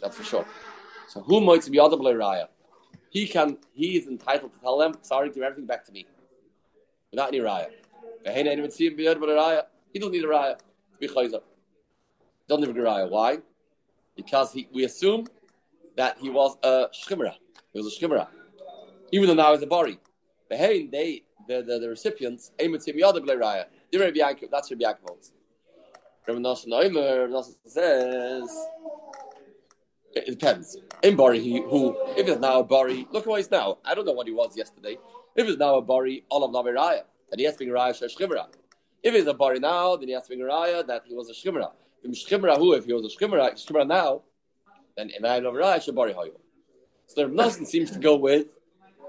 That's 0.00 0.16
for 0.16 0.24
sure. 0.24 0.46
So 1.08 1.20
who 1.22 1.40
might 1.40 1.70
be 1.70 1.78
audible 1.78 2.06
raya? 2.06 2.48
He 3.10 3.26
can. 3.26 3.58
He 3.72 3.96
is 3.96 4.06
entitled 4.08 4.52
to 4.54 4.60
tell 4.60 4.76
them, 4.76 4.94
"Sorry, 5.02 5.30
give 5.30 5.42
everything 5.42 5.66
back 5.66 5.84
to 5.86 5.92
me," 5.92 6.06
without 7.10 7.28
any 7.28 7.38
raya. 7.38 7.68
He 9.92 9.98
doesn't 10.00 10.12
need 10.12 10.24
a 10.24 10.28
raya 10.28 10.58
Doesn't 11.08 12.74
need 12.74 12.76
a. 12.76 13.06
Why? 13.06 13.38
Because 14.16 14.52
he, 14.52 14.68
we 14.72 14.84
assume 14.84 15.26
that 15.96 16.18
he 16.18 16.30
was 16.30 16.56
a 16.62 16.88
shchimera. 16.94 17.34
He 17.72 17.80
was 17.80 17.94
a 17.94 17.98
shchimera, 17.98 18.28
even 19.12 19.28
though 19.28 19.34
now 19.34 19.52
he's 19.52 19.62
a 19.62 19.66
bari. 19.66 19.98
Hey, 20.50 20.86
they 20.86 21.22
the 21.48 21.62
the, 21.62 21.78
the 21.80 21.88
recipients 21.88 22.52
aim 22.58 22.74
at 22.74 22.86
him 22.86 22.98
yada 22.98 23.20
raya. 23.20 23.64
That's 23.90 24.70
Rabbi 24.70 24.84
Yaakov 24.84 24.96
holds. 25.06 25.32
Rabbi 26.26 26.40
Nosson 26.40 26.68
Oimer, 26.68 27.28
Nosson 27.28 27.54
says 27.66 28.66
it 30.14 30.26
depends. 30.26 30.76
In 31.02 31.16
Bari, 31.16 31.40
he, 31.40 31.60
who, 31.60 31.96
if 32.16 32.28
it's 32.28 32.40
now 32.40 32.60
a 32.60 32.64
Bari, 32.64 33.06
look 33.10 33.24
at 33.24 33.28
what 33.28 33.38
he's 33.38 33.50
now. 33.50 33.78
I 33.84 33.94
don't 33.94 34.06
know 34.06 34.12
what 34.12 34.26
he 34.26 34.32
was 34.32 34.56
yesterday. 34.56 34.96
If 35.36 35.48
it's 35.48 35.58
now 35.58 35.76
a 35.76 35.82
Bari, 35.82 36.24
all 36.30 36.44
of 36.44 36.52
Naviraya, 36.52 37.02
and 37.30 37.40
he 37.40 37.44
has 37.46 37.56
to 37.56 37.64
be 37.64 37.70
Raya 37.70 37.92
Shemra. 37.92 38.46
If 39.04 39.14
he's 39.14 39.26
a 39.26 39.34
Bari 39.34 39.60
now, 39.60 39.96
then 39.96 40.08
he 40.08 40.14
has 40.14 40.24
to 40.24 40.30
be 40.30 40.42
Raya 40.42 40.86
that 40.86 41.02
he 41.06 41.14
was 41.14 41.28
a 41.28 41.34
Shemra. 41.34 41.70
If 42.02 42.10
if 42.10 42.84
he 42.86 42.92
was 42.92 43.04
a 43.04 43.24
Shemra, 43.24 43.52
Shemra 43.52 43.86
now, 43.86 44.22
then 44.96 45.10
in 45.10 45.24
I 45.24 45.40
Naviraya 45.40 45.76
Shabari 45.76 46.14
Hayu. 46.14 46.32
So 47.06 47.28
the 47.28 47.66
seems 47.66 47.90
to 47.90 47.98
go 47.98 48.16
with 48.16 48.46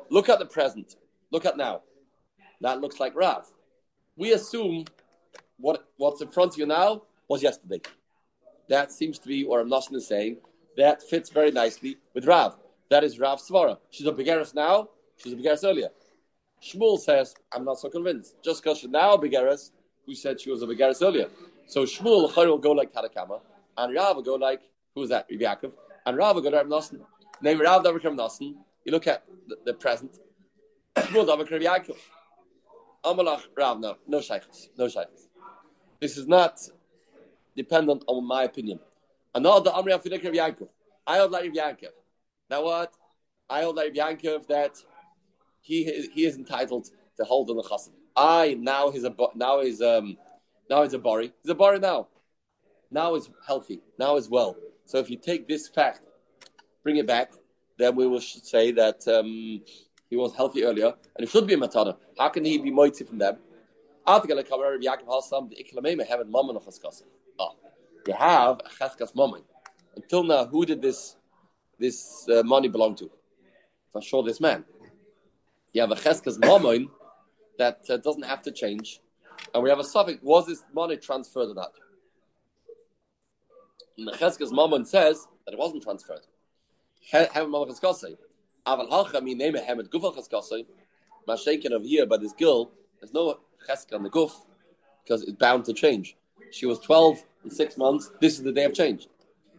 look 0.10 0.28
at 0.28 0.40
the 0.40 0.46
present, 0.46 0.98
look 1.32 1.46
at 1.46 1.56
now. 1.56 1.82
That 2.60 2.82
looks 2.82 3.00
like 3.00 3.16
Rav. 3.16 3.46
We 4.18 4.34
assume 4.34 4.86
what 5.58 5.88
what's 5.98 6.22
in 6.22 6.28
front 6.28 6.54
of 6.54 6.58
you 6.60 6.66
now 6.66 7.04
was 7.30 7.42
yesterday. 7.42 7.82
That 8.68 8.92
seems 8.92 9.18
to 9.20 9.28
be 9.28 9.46
what 9.46 9.66
Nosson 9.66 9.96
is 9.96 10.08
saying 10.08 10.38
that 10.76 11.02
fits 11.04 11.30
very 11.30 11.52
nicely 11.52 11.98
with 12.14 12.26
Rav. 12.26 12.58
That 12.90 13.04
is 13.04 13.20
Rav 13.20 13.40
Svara. 13.40 13.78
She's 13.92 14.08
a 14.08 14.12
Begaris 14.12 14.54
now, 14.54 14.90
she's 15.18 15.34
a 15.34 15.36
Begaris 15.36 15.64
earlier. 15.64 15.90
Shmuel 16.62 17.00
says, 17.00 17.36
I'm 17.54 17.64
not 17.64 17.80
so 17.80 17.90
convinced. 17.90 18.36
Just 18.44 18.64
because 18.64 18.80
she's 18.80 18.90
now 18.90 19.14
a 19.14 19.20
Begaris, 19.20 19.72
who 20.06 20.16
said 20.16 20.40
she 20.40 20.52
was 20.52 20.62
a 20.62 20.68
Begaris 20.68 21.02
earlier. 21.02 21.30
So 21.68 21.84
Shmuel 21.84 22.36
will 22.36 22.58
go 22.58 22.72
like 22.72 22.94
Katakama, 22.94 23.42
and 23.78 23.96
Rav 23.96 24.16
will 24.16 24.24
go 24.24 24.36
like, 24.36 24.62
who 24.94 25.04
is 25.04 25.10
that? 25.10 25.30
Yaakov. 25.30 25.74
And 26.06 26.18
Rav 26.18 26.36
will 26.36 26.42
go 26.42 26.50
like 26.50 26.68
Nosson. 26.68 27.02
Name 27.42 27.60
Rav 27.60 27.84
Davakram 27.84 28.16
Nosson. 28.16 28.56
You 28.86 28.92
look 28.92 29.08
at 29.08 29.24
the, 29.48 29.58
the 29.66 29.74
present. 29.74 30.20
Shmuel 30.96 31.28
Davakram 31.28 31.64
Yaakov. 31.64 31.98
Amalach 33.04 33.42
Rav, 33.56 33.80
no, 33.80 33.98
no 34.08 34.20
shaykhs, 34.20 34.70
no 34.78 34.88
shaykhs. 34.88 35.28
This 36.00 36.18
is 36.18 36.28
not 36.28 36.60
dependent 37.56 38.04
on 38.08 38.26
my 38.26 38.44
opinion. 38.44 38.80
Another 39.34 39.72
Amri 39.72 39.92
Afidik 39.92 40.24
Rav 40.24 40.34
Yankov. 40.34 40.70
I 41.06 41.18
hold 41.18 41.32
like 41.32 41.44
Rav 41.44 41.54
Yankov. 41.54 41.92
Now 42.50 42.64
what? 42.64 42.94
I 43.50 43.62
hold 43.62 43.76
like 43.76 43.94
Rav 43.96 44.18
Yankov 44.18 44.48
that 44.48 44.78
he 45.62 46.10
he 46.14 46.26
is 46.26 46.38
entitled 46.38 46.90
to 47.18 47.24
hold 47.24 47.50
on 47.50 47.58
the 47.58 47.64
chassid. 47.64 47.92
I 48.16 48.56
now 48.60 48.92
he's 48.92 49.04
a 49.04 49.14
now 49.36 49.62
he's 49.62 49.82
um 49.82 50.18
now 50.70 50.84
he's 50.84 50.94
a 50.94 51.00
bari. 51.00 51.34
He's 51.44 51.52
a 51.52 51.56
bari 51.56 51.80
now. 51.80 52.08
Now 52.92 53.16
he's 53.16 53.30
healthy. 53.46 53.82
Now 54.00 54.16
he's 54.16 54.30
well. 54.30 54.56
So 54.86 55.00
if 55.00 55.10
you 55.10 55.18
take 55.18 55.48
this 55.48 55.68
fact, 55.68 56.08
bring 56.84 56.98
it 56.98 57.08
back, 57.08 57.34
then 57.78 57.96
we 57.96 58.08
will 58.08 58.22
say 58.22 58.72
that 58.72 59.06
um, 59.08 59.62
he 60.10 60.16
was 60.16 60.34
healthy 60.36 60.64
earlier 60.64 60.88
and 60.88 61.20
he 61.20 61.26
should 61.28 61.48
be 61.48 61.56
a 61.56 61.58
matana. 61.58 61.98
How 62.18 62.30
can 62.30 62.46
he 62.46 62.58
be 62.58 62.72
moiti 62.72 63.06
from 63.08 63.18
them? 63.18 63.38
Oh, 64.08 64.22
you 68.08 68.14
have 68.14 68.60
a 68.60 68.70
cheskas 68.70 69.16
moment. 69.16 69.46
Until 69.96 70.24
now, 70.24 70.46
who 70.46 70.66
did 70.66 70.82
this 70.82 71.16
this 71.80 72.28
uh, 72.30 72.44
money 72.44 72.68
belong 72.68 72.96
to? 72.96 73.10
For 73.92 74.02
sure, 74.02 74.24
this 74.24 74.40
man. 74.40 74.64
You 75.74 75.82
have 75.82 75.92
a 75.92 75.96
cheskas 75.96 76.40
moment 76.40 76.90
that 77.58 77.82
uh, 77.90 77.98
doesn't 77.98 78.26
have 78.26 78.42
to 78.44 78.52
change, 78.52 79.00
and 79.54 79.64
we 79.64 79.70
have 79.70 79.80
a 79.80 79.84
suffix. 79.84 80.20
Was 80.22 80.48
this 80.48 80.64
money 80.74 80.98
transferred 80.98 81.50
or 81.50 81.56
not? 81.56 81.72
And 83.98 84.08
the 84.08 84.50
moment 84.52 84.88
says 84.88 85.28
that 85.46 85.54
it 85.54 85.60
wasn't 85.60 85.84
transferred. 85.84 86.22
Aval 87.14 88.90
halcha 88.90 89.22
mi 89.24 89.36
name 89.36 89.54
hemet 89.54 89.90
gufal 89.90 90.16
cheskasei. 90.16 90.66
Of 91.28 91.84
here, 91.84 92.06
but 92.06 92.22
this 92.22 92.34
girl, 92.34 92.72
there's 93.00 93.12
no 93.12 93.40
cheska 93.68 93.96
on 93.96 94.04
the 94.04 94.12
guf 94.12 94.32
because 95.04 95.24
it's 95.24 95.32
bound 95.32 95.66
to 95.66 95.74
change. 95.74 96.16
She 96.52 96.68
was 96.68 96.78
12 96.80 97.24
and 97.44 97.52
six 97.52 97.78
months. 97.78 98.12
This 98.22 98.38
is 98.38 98.44
the 98.44 98.52
day 98.52 98.66
of 98.66 98.76
change. 98.76 99.08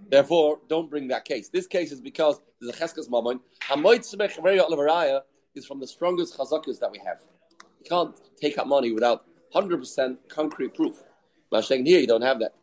Therefore, 0.09 0.61
don't 0.69 0.89
bring 0.89 1.09
that 1.09 1.25
case. 1.25 1.49
This 1.49 1.67
case 1.67 1.91
is 1.91 2.01
because 2.01 2.41
there's 2.61 2.75
a 2.75 2.79
cheskas 2.79 3.11
moment. 3.11 3.41
Hamoit 3.63 4.01
is 5.55 5.67
from 5.67 5.81
the 5.81 5.87
strongest 5.87 6.39
chazakas 6.39 6.79
that 6.79 6.91
we 6.93 6.99
have. 6.99 7.19
Can't 7.89 8.15
take 8.41 8.59
out 8.59 8.69
money 8.69 8.93
without 8.93 9.25
100% 9.55 10.17
concrete 10.29 10.75
proof. 10.75 11.03
But 11.51 11.65
saying 11.65 11.87
here, 11.87 12.01
you 12.01 12.07
don't 12.07 12.23
have 12.23 12.41
that. 12.41 12.55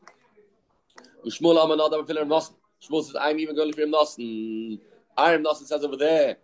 Shmuel 1.25 3.03
says, 3.03 3.15
I'm 3.19 3.39
even 3.39 3.55
going 3.55 3.71
to 3.71 3.77
Fim 3.77 3.91
Nosson. 3.91 4.79
Iron 5.17 5.43
Nosson 5.43 5.65
says 5.65 5.83
over 5.83 5.95
there, 5.95 6.37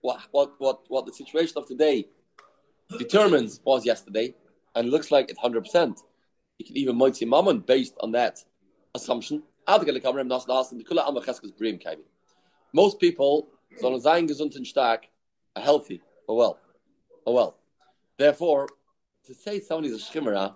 what, 0.00 0.20
what, 0.32 0.52
what, 0.58 0.80
what 0.88 1.06
the 1.06 1.12
situation 1.12 1.54
of 1.56 1.66
today 1.66 2.06
determines 2.98 3.60
was 3.64 3.86
yesterday, 3.86 4.34
and 4.74 4.90
looks 4.90 5.10
like 5.10 5.30
it's 5.30 5.40
100% 5.40 5.98
you 6.58 6.66
can 6.66 6.76
even 6.76 6.96
moitzi 6.96 7.26
mammon 7.26 7.60
based 7.60 7.94
on 8.00 8.12
that 8.12 8.44
assumption. 8.94 9.42
Most 12.72 12.98
people, 12.98 13.48
sollen 13.80 14.00
sein 14.00 14.26
gesund 14.26 14.56
und 14.56 14.66
stark, 14.66 15.08
are 15.54 15.62
healthy, 15.62 16.02
or 16.26 16.36
well, 16.36 16.58
or 17.24 17.34
well. 17.34 17.57
Therefore, 18.18 18.68
to 19.26 19.34
say 19.34 19.60
somebody's 19.60 19.94
a 19.94 19.98
shimera, 19.98 20.54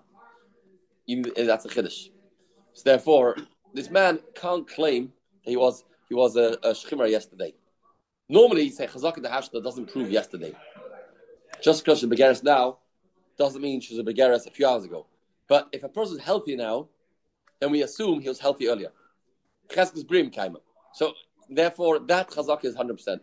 that's 1.07 1.65
a 1.65 1.69
chiddush. 1.69 2.09
So 2.73 2.81
therefore, 2.83 3.37
this 3.73 3.89
man 3.89 4.19
can't 4.35 4.67
claim 4.67 5.13
that 5.43 5.51
he 5.51 5.57
was 5.57 5.83
he 6.09 6.15
was 6.15 6.35
a, 6.35 6.57
a 6.63 6.71
shimera 6.71 7.09
yesterday. 7.09 7.53
Normally, 8.29 8.63
you 8.63 8.71
say 8.71 8.87
chazak 8.87 9.17
in 9.17 9.23
the 9.23 9.29
hashda 9.29 9.63
doesn't 9.63 9.91
prove 9.91 10.11
yesterday. 10.11 10.53
Just 11.61 11.83
because 11.83 11.99
she's 11.99 12.11
a 12.11 12.43
now 12.43 12.79
doesn't 13.37 13.61
mean 13.61 13.79
she 13.79 13.95
was 13.95 14.05
a 14.05 14.11
begaris 14.11 14.45
a 14.47 14.51
few 14.51 14.67
hours 14.67 14.83
ago. 14.83 15.07
But 15.47 15.69
if 15.71 15.83
a 15.83 15.89
person 15.89 16.17
is 16.17 16.23
healthy 16.23 16.55
now, 16.55 16.89
then 17.59 17.71
we 17.71 17.81
assume 17.81 18.19
he 18.19 18.29
was 18.29 18.39
healthy 18.39 18.67
earlier. 18.67 18.91
Cheskes 19.69 20.05
brim 20.05 20.29
kaima. 20.29 20.57
So 20.93 21.13
therefore, 21.49 21.99
that 21.99 22.29
chazaka 22.29 22.65
is 22.65 22.75
hundred 22.75 22.95
percent. 22.95 23.21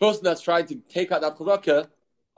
Person 0.00 0.24
that's 0.24 0.40
trying 0.40 0.66
to 0.66 0.76
take 0.88 1.12
out 1.12 1.20
that 1.20 1.36
chazaka, 1.36 1.88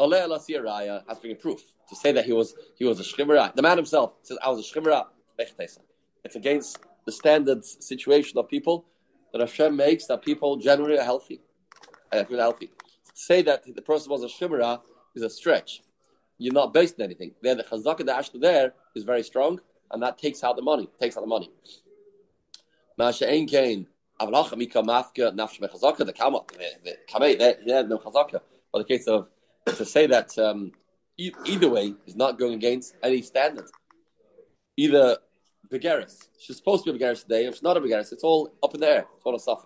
raya 0.00 1.02
has 1.08 1.18
to 1.18 1.20
bring 1.20 1.32
a 1.32 1.36
proof 1.36 1.60
to 1.88 1.96
say 1.96 2.12
that 2.12 2.24
he 2.24 2.32
was 2.32 2.54
he 2.74 2.84
was 2.84 2.98
a 3.00 3.04
shchimera. 3.04 3.54
The 3.54 3.62
man 3.62 3.76
himself 3.76 4.14
says, 4.22 4.38
"I 4.44 4.48
was 4.50 4.58
a 4.58 4.62
shchimera." 4.62 5.06
It's 6.24 6.36
against 6.36 6.78
the 7.06 7.12
standard 7.12 7.64
situation 7.64 8.38
of 8.38 8.48
people 8.48 8.84
that 9.32 9.40
Hashem 9.40 9.74
makes 9.74 10.06
that 10.06 10.22
people 10.22 10.56
generally 10.56 10.98
are 10.98 11.04
healthy. 11.04 11.40
Uh, 12.12 12.18
I 12.18 12.24
feel 12.24 12.38
healthy. 12.38 12.66
To 12.66 13.12
say 13.14 13.42
that 13.42 13.64
the 13.74 13.82
person 13.82 14.10
was 14.10 14.22
a 14.22 14.28
shchimera 14.28 14.80
is 15.14 15.22
a 15.22 15.30
stretch 15.30 15.82
you're 16.42 16.52
not 16.52 16.74
based 16.74 16.98
on 16.98 17.04
anything. 17.04 17.32
There, 17.40 17.54
the 17.54 17.62
chazaka, 17.62 17.98
the 17.98 18.12
ashta 18.12 18.40
there 18.40 18.74
is 18.96 19.04
very 19.04 19.22
strong, 19.22 19.60
and 19.90 20.02
that 20.02 20.18
takes 20.18 20.42
out 20.42 20.56
the 20.56 20.62
money. 20.62 20.88
Takes 21.00 21.16
out 21.16 21.20
the 21.20 21.28
money. 21.28 21.50
Masha 22.98 23.30
ein 23.30 23.46
mechazaka 25.58 26.06
the 26.06 26.12
kama 26.12 26.40
the 26.84 26.96
kamei 27.10 27.38
there 27.38 27.86
no 27.86 27.98
chazaka. 27.98 28.40
Or 28.72 28.82
the 28.82 28.84
case 28.84 29.06
of 29.06 29.28
to 29.66 29.84
say 29.84 30.06
that 30.06 30.36
um, 30.38 30.72
e- 31.18 31.32
either 31.44 31.68
way 31.68 31.94
is 32.06 32.16
not 32.16 32.38
going 32.38 32.54
against 32.54 32.96
any 33.02 33.22
standard. 33.22 33.66
Either 34.76 35.18
begaris, 35.70 36.28
she's 36.38 36.56
supposed 36.56 36.84
to 36.84 36.92
be 36.92 36.96
a 36.96 37.00
begaris 37.00 37.22
today. 37.22 37.46
If 37.46 37.54
it's 37.54 37.62
not 37.62 37.76
a 37.76 37.80
begaris, 37.80 38.12
it's 38.12 38.24
all 38.24 38.52
up 38.62 38.74
in 38.74 38.80
the 38.80 38.88
air. 38.88 39.06
It's 39.16 39.24
all 39.24 39.34
a. 39.34 39.56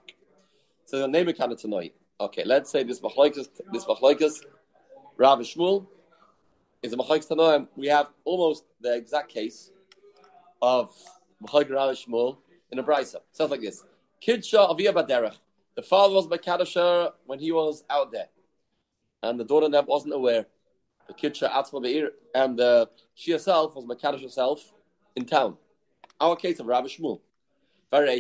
So 0.87 0.99
the 0.99 1.09
name 1.09 1.29
of 1.29 1.59
tonight. 1.59 1.95
Okay, 2.21 2.45
let's 2.45 2.71
say 2.71 2.83
this 2.83 3.01
machloikas, 3.01 3.49
this 3.73 3.85
machloikas, 3.85 4.43
Rav 5.19 5.39
Shmuel 5.41 5.87
is 6.83 6.93
a 6.93 6.97
Machaik 6.97 7.27
Tanoim, 7.27 7.69
we 7.77 7.89
have 7.89 8.09
almost 8.25 8.65
the 8.81 8.95
exact 8.95 9.31
case 9.33 9.71
of 10.63 10.91
Machaik 11.43 11.71
Rav 11.71 11.95
Shmuel 11.97 12.39
in 12.71 12.79
a 12.79 12.83
Brisa. 12.83 13.17
Sounds 13.33 13.51
like 13.51 13.61
this. 13.61 13.85
Kidsha 14.23 14.71
Aviyah 14.71 14.93
Baderech. 14.93 15.37
The 15.75 15.83
father 15.83 16.15
was 16.15 16.27
by 16.27 17.11
when 17.27 17.39
he 17.39 17.53
was 17.53 17.85
out 17.91 18.11
there. 18.11 18.29
And 19.23 19.39
the 19.39 19.45
daughter 19.45 19.69
never 19.69 19.87
wasn't 19.87 20.15
aware. 20.15 20.47
the 21.07 21.15
Kitcha 21.15 21.51
Atzma 21.51 21.83
Be'ir, 21.83 22.11
and 22.35 22.61
uh, 22.61 22.87
she 23.15 23.33
herself 23.33 23.75
was 23.77 23.85
Makadish 23.85 24.23
herself 24.23 24.73
in 25.15 25.25
town. 25.25 25.57
Our 26.21 26.37
case 26.37 26.61
of 26.61 26.67
Rabbi 26.67 26.89
Shmuel. 26.89 27.21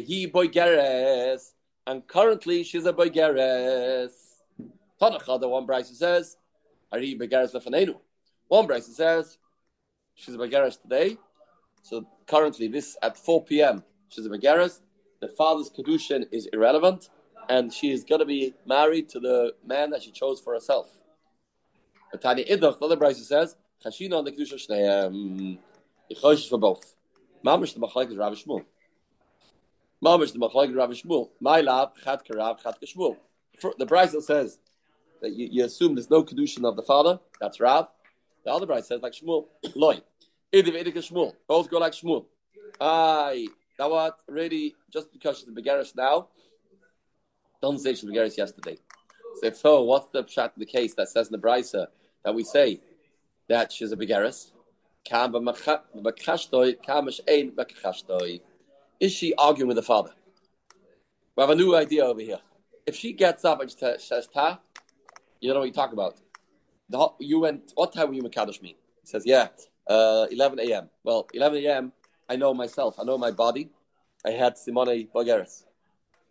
He 0.04 0.28
boygeres, 0.28 1.52
and 1.86 2.06
currently 2.06 2.62
she's 2.62 2.86
a 2.86 2.92
boygeres. 2.92 4.12
Tanacha, 5.00 5.40
the 5.40 5.48
one 5.48 5.66
Bryce 5.66 5.96
says, 5.98 6.36
Ari 6.92 7.18
boygeres 7.18 7.54
lefanenu. 7.54 7.96
One 8.48 8.66
Bryce 8.66 8.86
says, 8.86 9.38
she's 10.14 10.34
a 10.34 10.38
boygeres 10.38 10.80
today. 10.80 11.18
So 11.82 12.06
currently, 12.26 12.68
this 12.68 12.96
at 13.02 13.16
4 13.16 13.44
p.m., 13.44 13.82
she's 14.08 14.26
a 14.26 14.30
boygeres. 14.30 14.80
The 15.26 15.32
father's 15.32 15.68
kedushin 15.68 16.28
is 16.30 16.46
irrelevant, 16.52 17.10
and 17.48 17.72
she 17.72 17.90
is 17.90 18.04
going 18.04 18.20
to 18.20 18.24
be 18.24 18.54
married 18.64 19.08
to 19.08 19.18
the 19.18 19.54
man 19.66 19.90
that 19.90 20.04
she 20.04 20.12
chose 20.12 20.40
for 20.40 20.54
herself. 20.54 20.86
But 22.12 22.22
Tanya 22.22 22.44
Idach, 22.44 22.78
the 22.78 22.84
other 22.84 22.94
Bryce 22.94 23.26
says, 23.26 23.56
Chashina 23.84 24.18
on 24.18 24.24
the 24.24 24.30
kedusha 24.30 24.54
shneim. 24.54 25.06
Um, 25.06 25.58
Yichosh 26.12 26.48
for 26.48 26.58
both. 26.58 26.94
Mamish 27.44 27.74
the 27.74 27.80
machlek 27.80 28.08
is 28.12 28.16
Rabbi 28.16 28.36
Shmuel. 28.36 28.64
Mamish 30.04 30.32
the 30.32 30.38
machlek 30.38 30.68
is 30.68 30.76
Rabbi 30.76 30.92
Shmuel. 30.92 31.30
My 31.40 31.60
lab 31.60 31.96
chat 32.04 32.24
karav 32.24 32.62
chat 32.62 32.78
kashmuel. 32.80 33.16
The 33.78 33.86
Bryce 33.86 34.14
says 34.24 34.60
that 35.22 35.32
you, 35.32 35.48
you, 35.50 35.64
assume 35.64 35.96
there's 35.96 36.08
no 36.08 36.22
kedushin 36.22 36.64
of 36.64 36.76
the 36.76 36.82
father. 36.84 37.18
That's 37.40 37.58
Rav. 37.58 37.88
The 38.44 38.52
other 38.52 38.66
Bryce 38.66 38.86
says 38.86 39.02
like 39.02 39.14
Shmuel. 39.14 39.46
Loy. 39.74 40.00
Idiv 40.52 40.84
idik 40.84 40.94
Shmuel. 40.94 41.32
Both 41.48 41.68
go 41.68 41.78
like 41.78 41.94
Shmuel. 41.94 42.26
Aye. 42.80 43.48
Now 43.78 43.90
what? 43.90 44.18
Really, 44.28 44.74
just 44.92 45.12
because 45.12 45.38
she's 45.38 45.48
a 45.48 45.52
begaris 45.52 45.94
now, 45.94 46.28
don't 47.60 47.78
say 47.78 47.94
she's 47.94 48.04
a 48.04 48.06
begaris 48.06 48.36
yesterday. 48.36 48.78
So 49.42 49.50
so, 49.50 49.82
what's 49.82 50.08
the 50.10 50.26
shot 50.26 50.52
in 50.56 50.60
the 50.60 50.66
case 50.66 50.94
that 50.94 51.08
says 51.08 51.28
in 51.28 51.32
the 51.32 51.38
Brisa 51.46 51.86
that 52.24 52.34
we 52.34 52.42
say 52.44 52.80
that 53.48 53.72
she's 53.72 53.92
a 53.92 53.96
begaris? 53.96 54.50
Is 58.98 59.12
she 59.12 59.34
arguing 59.34 59.68
with 59.68 59.76
the 59.76 59.82
father? 59.82 60.10
We 61.36 61.42
have 61.42 61.50
a 61.50 61.54
new 61.54 61.76
idea 61.76 62.04
over 62.04 62.20
here. 62.20 62.40
If 62.86 62.96
she 62.96 63.12
gets 63.12 63.44
up 63.44 63.60
and 63.60 63.70
says 63.70 64.28
ta, 64.32 64.58
you 65.40 65.52
know 65.52 65.60
what 65.60 65.66
you 65.66 65.72
talk 65.72 65.92
about. 65.92 66.16
The, 66.88 67.08
you 67.20 67.40
went. 67.40 67.72
What 67.74 67.92
time 67.92 68.08
were 68.08 68.14
you 68.14 68.22
Makadosh 68.22 68.62
me? 68.62 68.76
He 69.02 69.06
says, 69.06 69.24
yeah, 69.26 69.48
uh, 69.88 70.26
11 70.30 70.60
a.m. 70.60 70.88
Well, 71.04 71.28
11 71.34 71.64
a.m. 71.64 71.92
I 72.28 72.36
know 72.36 72.52
myself. 72.54 72.96
I 73.00 73.04
know 73.04 73.18
my 73.18 73.30
body. 73.30 73.70
I 74.24 74.30
had 74.30 74.58
Simone 74.58 75.08
Bulgaris. 75.14 75.64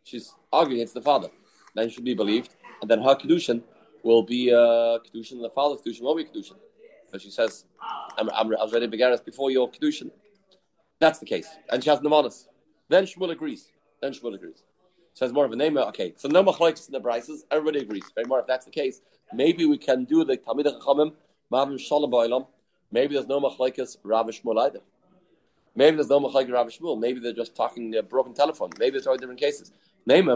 She's 0.04 0.34
arguing 0.52 0.80
against 0.82 0.94
the 0.94 1.02
father. 1.02 1.30
Then 1.74 1.90
should 1.90 2.06
be 2.06 2.14
believed, 2.14 2.56
and 2.82 2.90
then 2.90 3.02
her 3.02 3.16
kedushin 3.16 3.64
will 4.04 4.24
be 4.24 4.54
uh, 4.54 5.00
kedushin. 5.06 5.42
The 5.42 5.50
father's 5.54 5.82
kedushin 5.82 6.04
won't 6.04 6.18
be 6.18 6.26
kedushin. 6.26 6.58
So 7.12 7.18
she 7.18 7.32
says, 7.32 7.66
I'm, 8.18 8.30
I'm, 8.30 8.54
I 8.56 8.64
was 8.64 8.74
ready 8.74 8.88
Begaris 8.88 9.24
before 9.24 9.52
your 9.52 9.72
Kedushin. 9.72 10.12
That's 11.00 11.20
the 11.20 11.26
case. 11.26 11.48
And 11.70 11.84
she 11.84 11.90
has 11.90 12.00
Namanas. 12.00 12.48
Then 12.90 13.06
Shmuel 13.06 13.32
agrees. 13.32 13.72
Then 14.02 14.14
Shmuel 14.14 14.36
agrees. 14.36 14.64
Says 15.14 15.32
more 15.32 15.46
of 15.46 15.52
a 15.52 15.56
name. 15.56 15.78
Okay, 15.78 16.14
so 16.18 16.28
no 16.28 16.44
machlokes 16.44 16.88
in 16.88 16.94
the 16.94 17.00
brises. 17.00 17.40
Everybody 17.52 17.80
agrees. 17.80 18.04
Very 18.14 18.28
more. 18.28 18.40
If 18.40 18.48
that's 18.48 18.66
the 18.66 18.72
case, 18.72 19.02
maybe 19.34 19.66
we 19.66 19.78
can 19.78 20.04
do 20.04 20.26
the 20.26 20.38
Talmid 20.38 20.66
Chachamim, 20.66 21.14
Mavim 21.52 21.80
Shalom. 21.80 22.48
Maybe 22.92 23.14
there's 23.14 23.28
no 23.28 23.40
machlokes 23.40 23.98
Rav 24.04 24.28
Shmuel 24.28 24.66
either. 24.66 24.80
Maybe 25.76 25.96
there's 25.98 26.10
no 26.10 26.22
machlokes 26.22 26.52
Rav 26.52 26.68
Shmuel. 26.68 27.00
Maybe 27.00 27.20
they're 27.20 27.34
just 27.34 27.56
talking 27.56 27.96
a 27.96 28.04
broken 28.04 28.34
telephone. 28.34 28.70
Maybe 28.80 28.92
there's 28.92 29.08
all 29.08 29.18
different 29.18 29.40
cases. 29.40 29.72
Maybe 30.06 30.32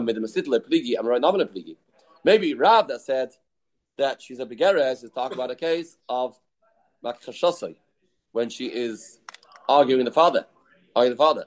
Rav 2.54 2.88
that 2.88 3.00
said 3.00 3.30
that 3.96 4.20
she's 4.20 4.38
a 4.38 4.46
Begeres 4.46 5.02
is 5.04 5.10
talking 5.14 5.36
about 5.36 5.50
a 5.50 5.54
case 5.54 5.96
of 6.08 6.38
when 8.32 8.50
she 8.50 8.66
is 8.66 9.20
arguing 9.68 10.04
the 10.04 10.12
father, 10.12 10.46
arguing 10.94 11.16
the 11.16 11.22
father. 11.22 11.46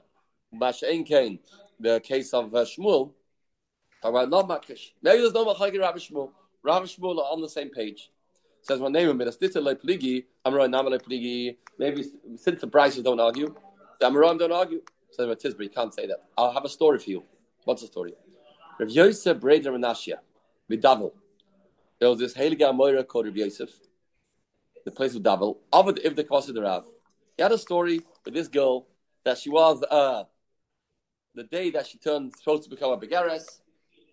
The 1.80 2.00
case 2.00 2.32
of 2.32 2.54
uh, 2.54 2.64
Shmuel, 2.64 3.12
talk 4.00 4.10
about 4.10 4.30
not 4.30 4.48
Makish. 4.48 4.92
Maybe 5.02 5.18
there's 5.18 5.32
no 5.32 5.44
Machagi 5.44 5.78
Rabbi 5.78 5.98
Shmuel. 5.98 6.30
Rabbi 6.62 6.86
Shmuel 6.86 7.18
are 7.18 7.32
on 7.32 7.40
the 7.40 7.48
same 7.48 7.70
page. 7.70 8.10
Says 8.62 8.80
my 8.80 8.88
name. 8.88 9.16
Maybe 9.18 9.32
since 12.36 12.60
the 12.60 12.68
prices 12.70 13.02
don't 13.02 13.20
argue, 13.20 13.54
the 14.04 14.10
Amroim 14.10 14.38
don't 14.38 14.52
argue. 14.52 14.82
Says 15.10 15.26
my 15.26 15.34
Tisbury, 15.34 15.72
can't 15.72 15.94
say 15.94 16.06
that. 16.06 16.24
I'll 16.36 16.52
have 16.52 16.64
a 16.64 16.68
story 16.68 16.98
for 16.98 17.08
you. 17.08 17.22
What's 17.64 17.80
the 17.80 17.88
story? 17.88 18.12
Rav 18.78 18.90
Yosef 18.90 19.38
Breder 19.38 19.66
Menashia, 19.66 20.16
Vidavel. 20.70 21.12
There 21.98 22.10
was 22.10 22.18
this 22.18 22.34
Heilige 22.34 22.74
Moira 22.74 23.04
called 23.04 23.26
Rav 23.26 23.36
Yosef 23.36 23.70
the 24.84 24.90
place 24.90 25.14
of 25.14 25.22
Davel, 25.22 25.56
Avad 25.72 26.00
if 26.04 26.14
the 26.14 26.24
Kwasa 26.24 26.54
Rav. 26.62 26.84
He 27.36 27.42
had 27.42 27.52
a 27.52 27.56
story 27.56 28.02
with 28.24 28.34
this 28.34 28.48
girl 28.48 28.86
that 29.24 29.38
she 29.38 29.48
was 29.48 29.82
uh, 29.84 30.24
the 31.34 31.44
day 31.44 31.70
that 31.70 31.86
she 31.86 31.96
turned 31.96 32.36
supposed 32.36 32.64
to 32.64 32.68
become 32.68 32.92
a 32.92 32.98
Begares, 32.98 33.60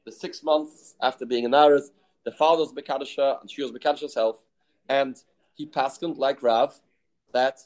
the 0.05 0.11
six 0.11 0.41
months 0.41 0.95
after 1.01 1.25
being 1.25 1.43
an 1.43 1.53
Aris, 1.53 1.91
the 2.23 2.31
father 2.31 2.61
was 2.61 2.71
Bekadisha 2.71 3.41
and 3.41 3.51
she 3.51 3.61
was 3.61 3.71
Bekadish 3.73 4.01
herself, 4.01 4.41
and 4.87 5.17
he 5.53 5.65
passed 5.65 6.01
like 6.01 6.41
Rav 6.41 6.79
that 7.33 7.59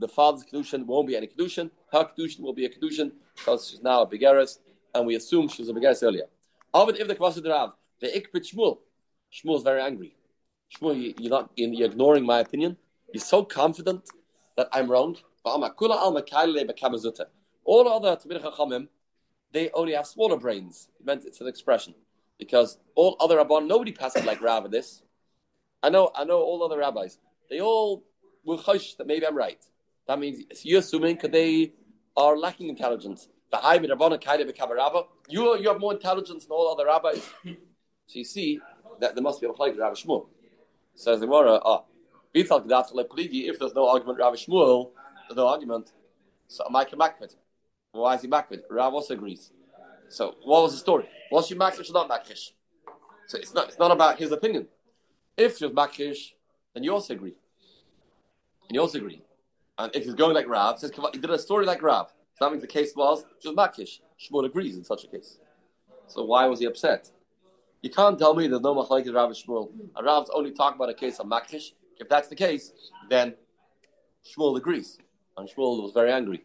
the 0.00 0.08
father's 0.08 0.44
Kedushin 0.44 0.84
won't 0.86 1.06
be 1.06 1.16
any 1.16 1.28
Kedushin, 1.28 1.70
her 1.92 2.04
Kedushin 2.04 2.40
will 2.40 2.54
be 2.54 2.64
a 2.64 2.68
Kedushin 2.68 3.12
because 3.36 3.68
she's 3.68 3.82
now 3.82 4.02
a 4.02 4.06
Begares, 4.06 4.58
and 4.94 5.06
we 5.06 5.14
assume 5.14 5.48
she 5.48 5.62
was 5.62 5.68
a 5.68 5.72
Begares 5.72 6.02
earlier. 6.02 6.24
Avad 6.74 6.98
if 6.98 7.06
the 7.06 7.14
Kwasa 7.14 7.46
Rav, 7.46 7.74
the 8.00 8.08
Ikbit 8.08 8.52
Shmuel. 8.52 8.78
Shmuel 9.32 9.58
is 9.58 9.62
very 9.62 9.82
angry. 9.82 10.16
Shmuel, 10.74 11.14
you're 11.18 11.30
not 11.30 11.50
you're 11.54 11.88
ignoring 11.88 12.24
my 12.24 12.40
opinion. 12.40 12.76
You're 13.12 13.22
so 13.22 13.44
confident 13.44 14.08
that 14.56 14.68
I'm 14.72 14.90
wrong. 14.90 15.16
All 15.44 15.64
other 15.64 15.82
Tamid 18.16 18.42
Chachamim, 18.42 18.88
they 19.52 19.70
only 19.70 19.94
have 19.94 20.06
smaller 20.06 20.36
brains. 20.36 20.88
It 20.98 21.06
meant 21.06 21.24
it's 21.24 21.40
an 21.40 21.48
expression 21.48 21.94
because 22.38 22.78
all 22.94 23.16
other 23.20 23.36
rabbis, 23.36 23.62
nobody 23.64 23.92
passes 23.92 24.24
like 24.24 24.40
Rav 24.40 24.70
this. 24.70 25.02
I 25.82 25.88
know, 25.88 26.10
I 26.14 26.24
know 26.24 26.40
all 26.40 26.62
other 26.62 26.78
rabbis. 26.78 27.18
They 27.48 27.60
all 27.60 28.04
will 28.44 28.58
hush 28.58 28.94
that 28.94 29.06
maybe 29.06 29.26
I'm 29.26 29.36
right. 29.36 29.64
That 30.10 30.18
means 30.18 30.42
you're 30.64 30.80
assuming 30.80 31.18
that 31.22 31.30
they 31.30 31.72
are 32.16 32.36
lacking 32.36 32.68
intelligence. 32.68 33.28
You, 35.28 35.56
you 35.56 35.68
have 35.68 35.78
more 35.78 35.92
intelligence 35.92 36.46
than 36.46 36.50
all 36.50 36.72
other 36.72 36.86
rabbis. 36.86 37.22
So 37.44 38.18
you 38.18 38.24
see 38.24 38.58
that 38.98 39.14
there 39.14 39.22
must 39.22 39.40
be 39.40 39.46
a 39.46 39.52
like 39.52 39.78
Rav 39.78 39.92
Shmuel. 39.92 40.26
Says 40.96 41.20
the 41.20 41.26
Gemara, 41.26 41.60
ah, 41.64 41.84
if 42.34 42.48
there's 42.48 43.74
no 43.74 43.88
argument, 43.88 44.18
Rav 44.18 44.34
Shmuel, 44.34 44.90
there's 45.28 45.36
no 45.36 45.46
argument. 45.46 45.92
So 46.48 46.64
am 46.66 46.74
I 46.74 46.84
makvid? 46.86 47.36
Why 47.92 48.16
is 48.16 48.22
he 48.22 48.26
makvid? 48.26 48.62
Rav 48.68 48.92
also 48.92 49.14
agrees. 49.14 49.52
So 50.08 50.34
what 50.42 50.64
was 50.64 50.72
the 50.72 50.78
story? 50.78 51.08
Was 51.30 51.46
she 51.46 51.54
makrish 51.54 51.88
or 51.88 51.92
not 51.92 52.08
makrish? 52.10 52.50
So 53.28 53.38
it's 53.38 53.54
not, 53.54 53.68
it's 53.68 53.78
not 53.78 53.92
about 53.92 54.18
his 54.18 54.32
opinion. 54.32 54.66
If 55.36 55.58
she 55.58 55.66
was 55.66 55.72
makrish, 55.72 56.32
then 56.74 56.82
you 56.82 56.92
also 56.94 57.14
agree. 57.14 57.36
And 58.68 58.74
you 58.74 58.80
also 58.80 58.98
agree. 58.98 59.22
And 59.80 59.96
if 59.96 60.04
he's 60.04 60.12
going 60.14 60.34
like 60.34 60.46
Rav, 60.46 60.78
says 60.78 60.92
he 61.14 61.18
did 61.18 61.30
a 61.30 61.38
story 61.38 61.64
like 61.64 61.82
Rav. 61.82 62.08
So 62.34 62.44
that 62.44 62.50
means 62.50 62.60
the 62.60 62.68
case 62.68 62.92
was 62.94 63.24
was 63.42 63.54
makrish. 63.54 64.00
Shmuel 64.20 64.44
agrees 64.44 64.76
in 64.76 64.84
such 64.84 65.04
a 65.04 65.06
case. 65.06 65.38
So 66.06 66.22
why 66.24 66.46
was 66.46 66.60
he 66.60 66.66
upset? 66.66 67.10
You 67.80 67.88
can't 67.88 68.18
tell 68.18 68.34
me 68.34 68.46
there's 68.46 68.60
no 68.60 68.74
machlekes 68.74 69.12
Rav 69.14 69.30
and 69.30 69.38
Shmuel. 69.38 69.70
And 69.96 70.06
Rav's 70.06 70.28
only 70.34 70.52
talking 70.52 70.76
about 70.76 70.90
a 70.90 70.94
case 70.94 71.18
of 71.18 71.26
makrish. 71.26 71.72
If 71.98 72.10
that's 72.10 72.28
the 72.28 72.36
case, 72.36 72.72
then 73.08 73.34
Shmuel 74.28 74.58
agrees. 74.58 74.98
And 75.38 75.48
Shmuel 75.48 75.82
was 75.82 75.92
very 75.94 76.12
angry. 76.12 76.44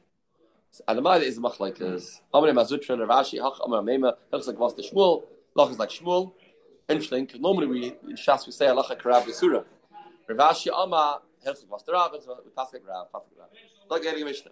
And 0.87 0.97
the 0.97 1.01
Maida 1.01 1.25
is 1.25 1.37
machlekes. 1.37 2.21
Amre 2.33 2.53
Mazutra, 2.53 2.97
Rav 2.97 3.25
Ashi, 3.25 3.37
Hach 3.37 3.57
Amar 3.65 3.81
Mema, 3.81 4.13
looks 4.31 4.47
like 4.47 4.57
the 4.77 4.83
Shmuel. 4.83 5.23
Lach 5.57 5.71
is 5.71 5.79
like 5.79 5.89
Shmuel. 5.89 6.31
Interesting, 6.87 7.25
because 7.25 7.41
normally 7.41 7.67
we, 7.67 7.85
in 8.09 8.15
Shas 8.15 8.45
we 8.45 8.53
say 8.53 8.67
Alacha 8.67 8.97
Karav 8.97 9.23
Yisura. 9.23 9.65
Rav 10.29 10.55
Ashi 10.55 10.67
Amar, 11.45 11.53
helps 11.53 11.61
like 11.61 11.71
what's 11.71 11.83
the 11.83 11.91
Rav, 11.91 12.11
like 12.11 12.81
Rav, 12.87 13.07
like 13.89 14.01
the 14.03 14.25
Mishnah. 14.25 14.51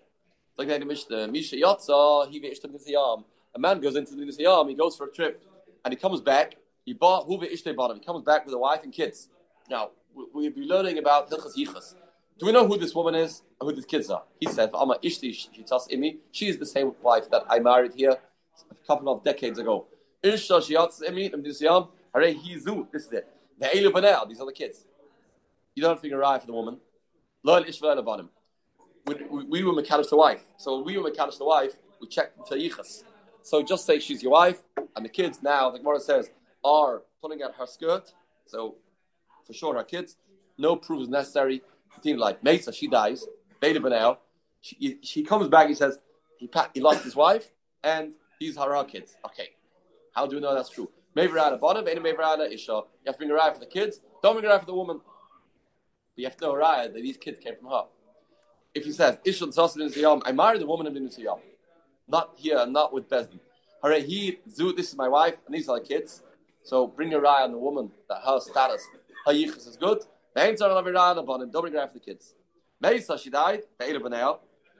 Like 0.57 0.67
the 0.67 0.85
Mishnah. 0.85 1.27
Misha 1.27 1.55
Yotza, 1.55 2.29
he 2.29 2.39
ve'ishtam 2.39 2.71
Nisayam. 2.71 3.23
A 3.55 3.59
man 3.59 3.79
goes 3.79 3.95
into 3.95 4.15
the 4.15 4.23
Nisayam, 4.23 4.69
he 4.69 4.75
goes 4.75 4.95
for 4.95 5.07
a 5.07 5.11
trip, 5.11 5.43
and 5.83 5.93
he 5.93 5.99
comes 5.99 6.21
back, 6.21 6.55
he 6.85 6.93
bought 6.93 7.27
Huve 7.27 7.51
Ishte 7.51 7.67
him. 7.67 7.95
He 7.95 8.05
comes 8.05 8.23
back 8.23 8.45
with 8.45 8.53
a 8.53 8.57
wife 8.57 8.83
and 8.83 8.91
kids. 8.91 9.29
Now, 9.69 9.91
we'll 10.13 10.51
be 10.51 10.61
learning 10.61 10.97
about 10.97 11.29
Hilchas 11.29 11.55
Yichas. 11.57 11.95
Do 12.37 12.47
we 12.47 12.51
know 12.51 12.67
who 12.67 12.77
this 12.77 12.93
woman 12.93 13.15
is 13.15 13.41
and 13.59 13.69
who 13.69 13.75
these 13.75 13.85
kids 13.85 14.09
are? 14.09 14.23
He 14.39 14.47
said, 14.47 14.71
Amma 14.73 14.97
Ishti 15.03 15.31
Shitas 15.31 15.89
Imi. 15.91 16.17
She 16.31 16.47
is 16.47 16.57
the 16.57 16.65
same 16.65 16.93
wife 17.01 17.29
that 17.29 17.43
I 17.49 17.59
married 17.59 17.93
here 17.95 18.17
a 18.69 18.87
couple 18.87 19.11
of 19.11 19.23
decades 19.23 19.59
ago. 19.59 19.85
Ishta 20.23 20.59
Shiats 20.59 21.01
Imi. 21.01 21.31
This 21.43 21.61
is 23.05 23.13
it. 23.13 23.27
The 23.59 23.67
Eilu 23.67 24.27
these 24.27 24.41
are 24.41 24.45
the 24.45 24.51
kids. 24.51 24.85
You 25.75 25.83
don't 25.83 25.99
figure 25.99 26.17
right 26.17 26.39
for 26.39 26.47
the 26.47 26.53
woman. 26.53 26.77
Loyal 27.43 27.63
Ishvael 27.63 27.97
about 27.97 28.19
him. 28.21 28.29
We, 29.05 29.43
we, 29.43 29.63
were 29.63 29.73
Mekadosh 29.73 30.09
the 30.09 30.15
wife. 30.15 30.43
So 30.57 30.77
when 30.77 30.85
we 30.85 30.97
were 30.97 31.09
Mekadosh 31.09 31.37
the 31.37 31.45
wife, 31.45 31.73
we 31.99 32.07
checked 32.07 32.47
for 32.47 32.55
Yichas. 32.55 33.03
So 33.41 33.61
just 33.61 33.85
say 33.85 33.99
she's 33.99 34.23
your 34.23 34.31
wife, 34.31 34.61
and 34.95 35.03
the 35.03 35.09
kids 35.09 35.43
now, 35.43 35.69
the 35.69 35.79
Gemara 35.79 35.99
says, 35.99 36.29
are 36.63 37.01
pulling 37.21 37.43
out 37.43 37.55
her 37.55 37.65
skirt, 37.65 38.13
so 38.45 38.75
for 39.45 39.53
sure 39.53 39.75
her 39.75 39.83
kids, 39.83 40.15
no 40.57 40.75
proof 40.75 41.01
is 41.01 41.09
necessary. 41.09 41.61
Continue 41.93 42.19
life. 42.19 42.37
Mesa, 42.41 42.71
she 42.71 42.87
dies. 42.87 43.25
Beta 43.59 43.79
Benel. 43.79 44.17
She, 44.61 44.97
she 45.01 45.23
comes 45.23 45.47
back. 45.49 45.67
He 45.67 45.75
says 45.75 45.99
he 46.37 46.49
he 46.73 46.81
lost 46.81 47.03
his 47.03 47.15
wife 47.15 47.51
and 47.83 48.13
these 48.39 48.57
are 48.57 48.73
her 48.75 48.83
kids. 48.83 49.15
Okay, 49.25 49.49
how 50.13 50.25
do 50.25 50.35
we 50.35 50.41
know 50.41 50.55
that's 50.55 50.69
true? 50.69 50.89
Meverada 51.15 51.59
Bonam, 51.59 51.85
Beta 51.85 52.01
Meverada 52.01 52.51
Isha. 52.51 52.71
You 52.71 52.85
have 53.07 53.15
to 53.15 53.19
bring 53.19 53.31
a 53.31 53.33
raya 53.33 53.53
for 53.53 53.59
the 53.59 53.65
kids. 53.65 53.99
Don't 54.21 54.39
bring 54.39 54.49
a 54.49 54.53
raya 54.53 54.59
for 54.59 54.65
the 54.65 54.73
woman. 54.73 55.01
But 56.15 56.21
you 56.21 56.25
have 56.25 56.37
to 56.37 56.45
know 56.45 56.55
a 56.55 56.59
raya 56.59 56.93
that 56.93 57.01
these 57.01 57.17
kids 57.17 57.39
came 57.39 57.55
from 57.55 57.69
her. 57.69 57.83
If 58.73 58.85
he 58.85 58.91
says 58.91 59.17
Isha 59.23 59.45
Sassin 59.47 60.21
I 60.25 60.31
married 60.31 60.61
the 60.61 60.67
woman 60.67 60.87
in 60.95 61.09
Siyam. 61.09 61.39
Not 62.07 62.33
here, 62.35 62.65
not 62.65 62.93
with 62.93 63.09
Bezdin. 63.09 63.39
He, 64.05 64.39
Zu, 64.49 64.73
this 64.73 64.89
is 64.89 64.95
my 64.95 65.07
wife, 65.07 65.35
and 65.45 65.55
these 65.55 65.67
are 65.67 65.79
the 65.79 65.85
kids. 65.85 66.21
So 66.63 66.87
bring 66.87 67.11
your 67.11 67.21
raya 67.21 67.43
on 67.43 67.51
the 67.51 67.57
woman 67.57 67.91
that 68.07 68.21
her 68.25 68.39
status, 68.39 68.85
her 69.25 69.33
yichus 69.33 69.67
is 69.67 69.77
good. 69.77 69.99
Don't 70.35 70.57
bring 70.57 70.95
a 70.95 70.97
raya 70.97 71.87
for 71.87 71.93
the 71.93 71.99
kids. 71.99 72.33
Meisa, 72.81 73.19
she 73.19 73.29
died. 73.29 73.63
Be'er 73.77 73.99
b'nei. 73.99 74.37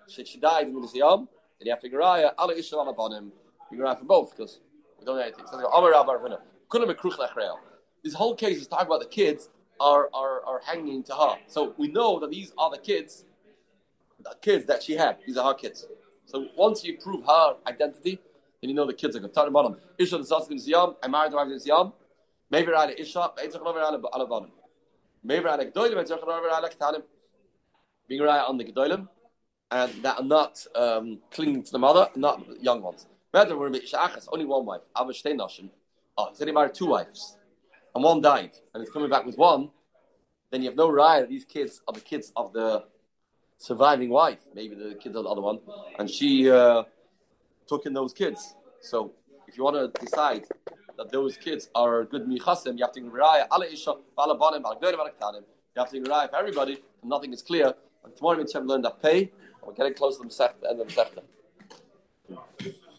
She, 0.08 0.26
she 0.26 0.40
died 0.40 0.68
in 0.68 0.74
the 0.74 0.88
Siyam. 0.88 1.28
Then 1.60 1.68
you 1.68 1.72
have 1.72 1.82
to 1.82 1.90
Geraya, 1.90 2.32
Allah 2.38 2.56
Ishal 2.56 2.80
on 2.80 2.88
upon 2.88 3.14
him. 3.14 3.32
You 3.72 3.78
Geraya 3.80 3.98
for 4.00 4.06
both 4.06 4.32
because 4.32 4.60
we 5.00 5.06
don't 5.06 5.16
know 5.16 5.22
anything. 5.22 5.46
So 5.50 5.58
Amar 5.58 5.92
Rabbar. 5.92 6.38
Couldn't 6.70 6.88
be 6.88 6.94
Kruch 6.94 7.18
Lechreil. 7.18 7.58
This 8.04 8.14
whole 8.14 8.36
case 8.36 8.58
is 8.58 8.68
talking 8.68 8.88
about 8.88 9.00
the 9.00 9.08
kids 9.08 9.50
are, 9.84 10.10
are, 10.14 10.38
are 10.46 10.62
hanging 10.66 11.04
to 11.04 11.14
her. 11.14 11.36
So 11.48 11.74
we 11.78 11.88
know 11.88 12.20
that 12.22 12.32
these 12.32 12.54
are 12.58 12.72
the 12.72 12.78
kids, 12.78 13.26
the 14.24 14.36
kids 14.42 14.66
that 14.66 14.84
she 14.84 14.94
had. 14.94 15.18
These 15.26 15.38
are 15.38 15.48
her 15.52 15.58
kids. 15.64 15.86
So 16.26 16.48
once 16.56 16.84
you 16.84 16.98
prove 16.98 17.26
her 17.26 17.56
identity, 17.68 18.20
then 18.62 18.70
you 18.70 18.76
know 18.76 18.86
the 18.86 18.94
kids 18.94 19.16
are 19.16 19.20
good. 19.20 19.34
Talking 19.34 19.50
about 19.50 19.64
them. 19.64 19.78
Isha 19.98 20.18
the 20.18 20.24
Saskin 20.24 20.60
Siyam. 20.66 20.96
I 21.04 21.08
married 21.08 21.32
the 21.34 21.36
wife 21.36 21.48
in 21.48 21.60
Siyam. 21.60 21.94
Maybe 22.50 22.72
Isha. 22.72 23.32
Eitzach 23.38 23.62
Nover 23.62 23.82
Ala 23.82 24.48
Maybe 25.24 25.44
Gdoilim. 25.44 25.98
Eitzach 26.02 26.24
Nover 26.24 26.58
Ala 26.58 26.70
Ketanim. 26.70 27.04
Being 28.08 28.22
right 28.22 28.44
on 28.48 28.58
the 28.58 28.66
Gedolim 28.66 29.08
and 29.74 29.92
that 30.04 30.20
are 30.20 30.24
not 30.24 30.66
um, 30.76 31.20
clinging 31.32 31.64
to 31.64 31.72
the 31.72 31.80
mother, 31.80 32.08
not 32.16 32.46
young 32.62 32.82
ones. 32.82 33.08
Only 33.34 34.46
one 34.46 34.66
wife. 34.66 34.82
Oh, 34.96 35.08
he 35.08 35.14
said 36.36 36.48
he 36.48 36.54
married 36.54 36.76
two 36.76 36.86
wives, 36.86 37.38
and 37.96 38.04
one 38.04 38.22
died, 38.22 38.52
and 38.74 38.82
he's 38.82 38.92
coming 38.92 39.10
back 39.10 39.26
with 39.26 39.38
one. 39.38 39.70
Then 40.52 40.62
you 40.62 40.70
have 40.70 40.78
no 40.78 40.92
right. 40.92 41.28
These 41.28 41.46
kids 41.46 41.82
are 41.88 41.94
the 41.94 42.02
kids 42.02 42.32
of 42.36 42.54
the 42.54 42.86
surviving 43.58 44.10
wife, 44.10 44.40
maybe 44.54 44.76
the 44.76 44.96
kids 44.96 45.16
of 45.16 45.24
the 45.24 45.30
other 45.30 45.42
one, 45.42 45.60
and 45.98 46.10
she 46.10 46.50
uh, 46.50 46.84
took 47.68 47.86
in 47.86 47.94
those 47.94 48.14
kids. 48.14 48.56
So 48.82 49.14
if 49.48 49.58
you 49.58 49.64
want 49.64 49.78
to 49.78 50.06
decide 50.06 50.46
that 50.98 51.12
those 51.12 51.38
kids 51.38 51.70
are 51.74 52.04
good 52.04 52.26
michasim, 52.28 52.78
you 52.78 52.84
have 52.86 52.94
to 52.94 53.02
rely 53.10 53.46
ala 53.52 53.66
isha, 53.66 53.94
ala 54.20 54.38
banim, 54.38 54.66
ala 54.66 54.78
You 54.82 55.44
have 55.78 55.90
to 55.92 56.02
rely 56.02 56.28
for 56.28 56.36
everybody, 56.36 56.74
and 57.02 57.10
nothing 57.10 57.34
is 57.34 57.42
clear. 57.42 57.74
And 58.04 58.16
tomorrow 58.16 58.38
we 58.38 58.46
have 58.54 58.66
learn 58.66 58.82
that 58.82 59.02
pay. 59.02 59.22
and 59.22 59.32
We're 59.66 59.74
getting 59.74 59.94
close 59.94 60.18
to 60.18 60.24
the 60.24 60.70
end 60.70 60.82
of 60.82 60.88
the 60.88 60.94
Masechta. 60.94 61.24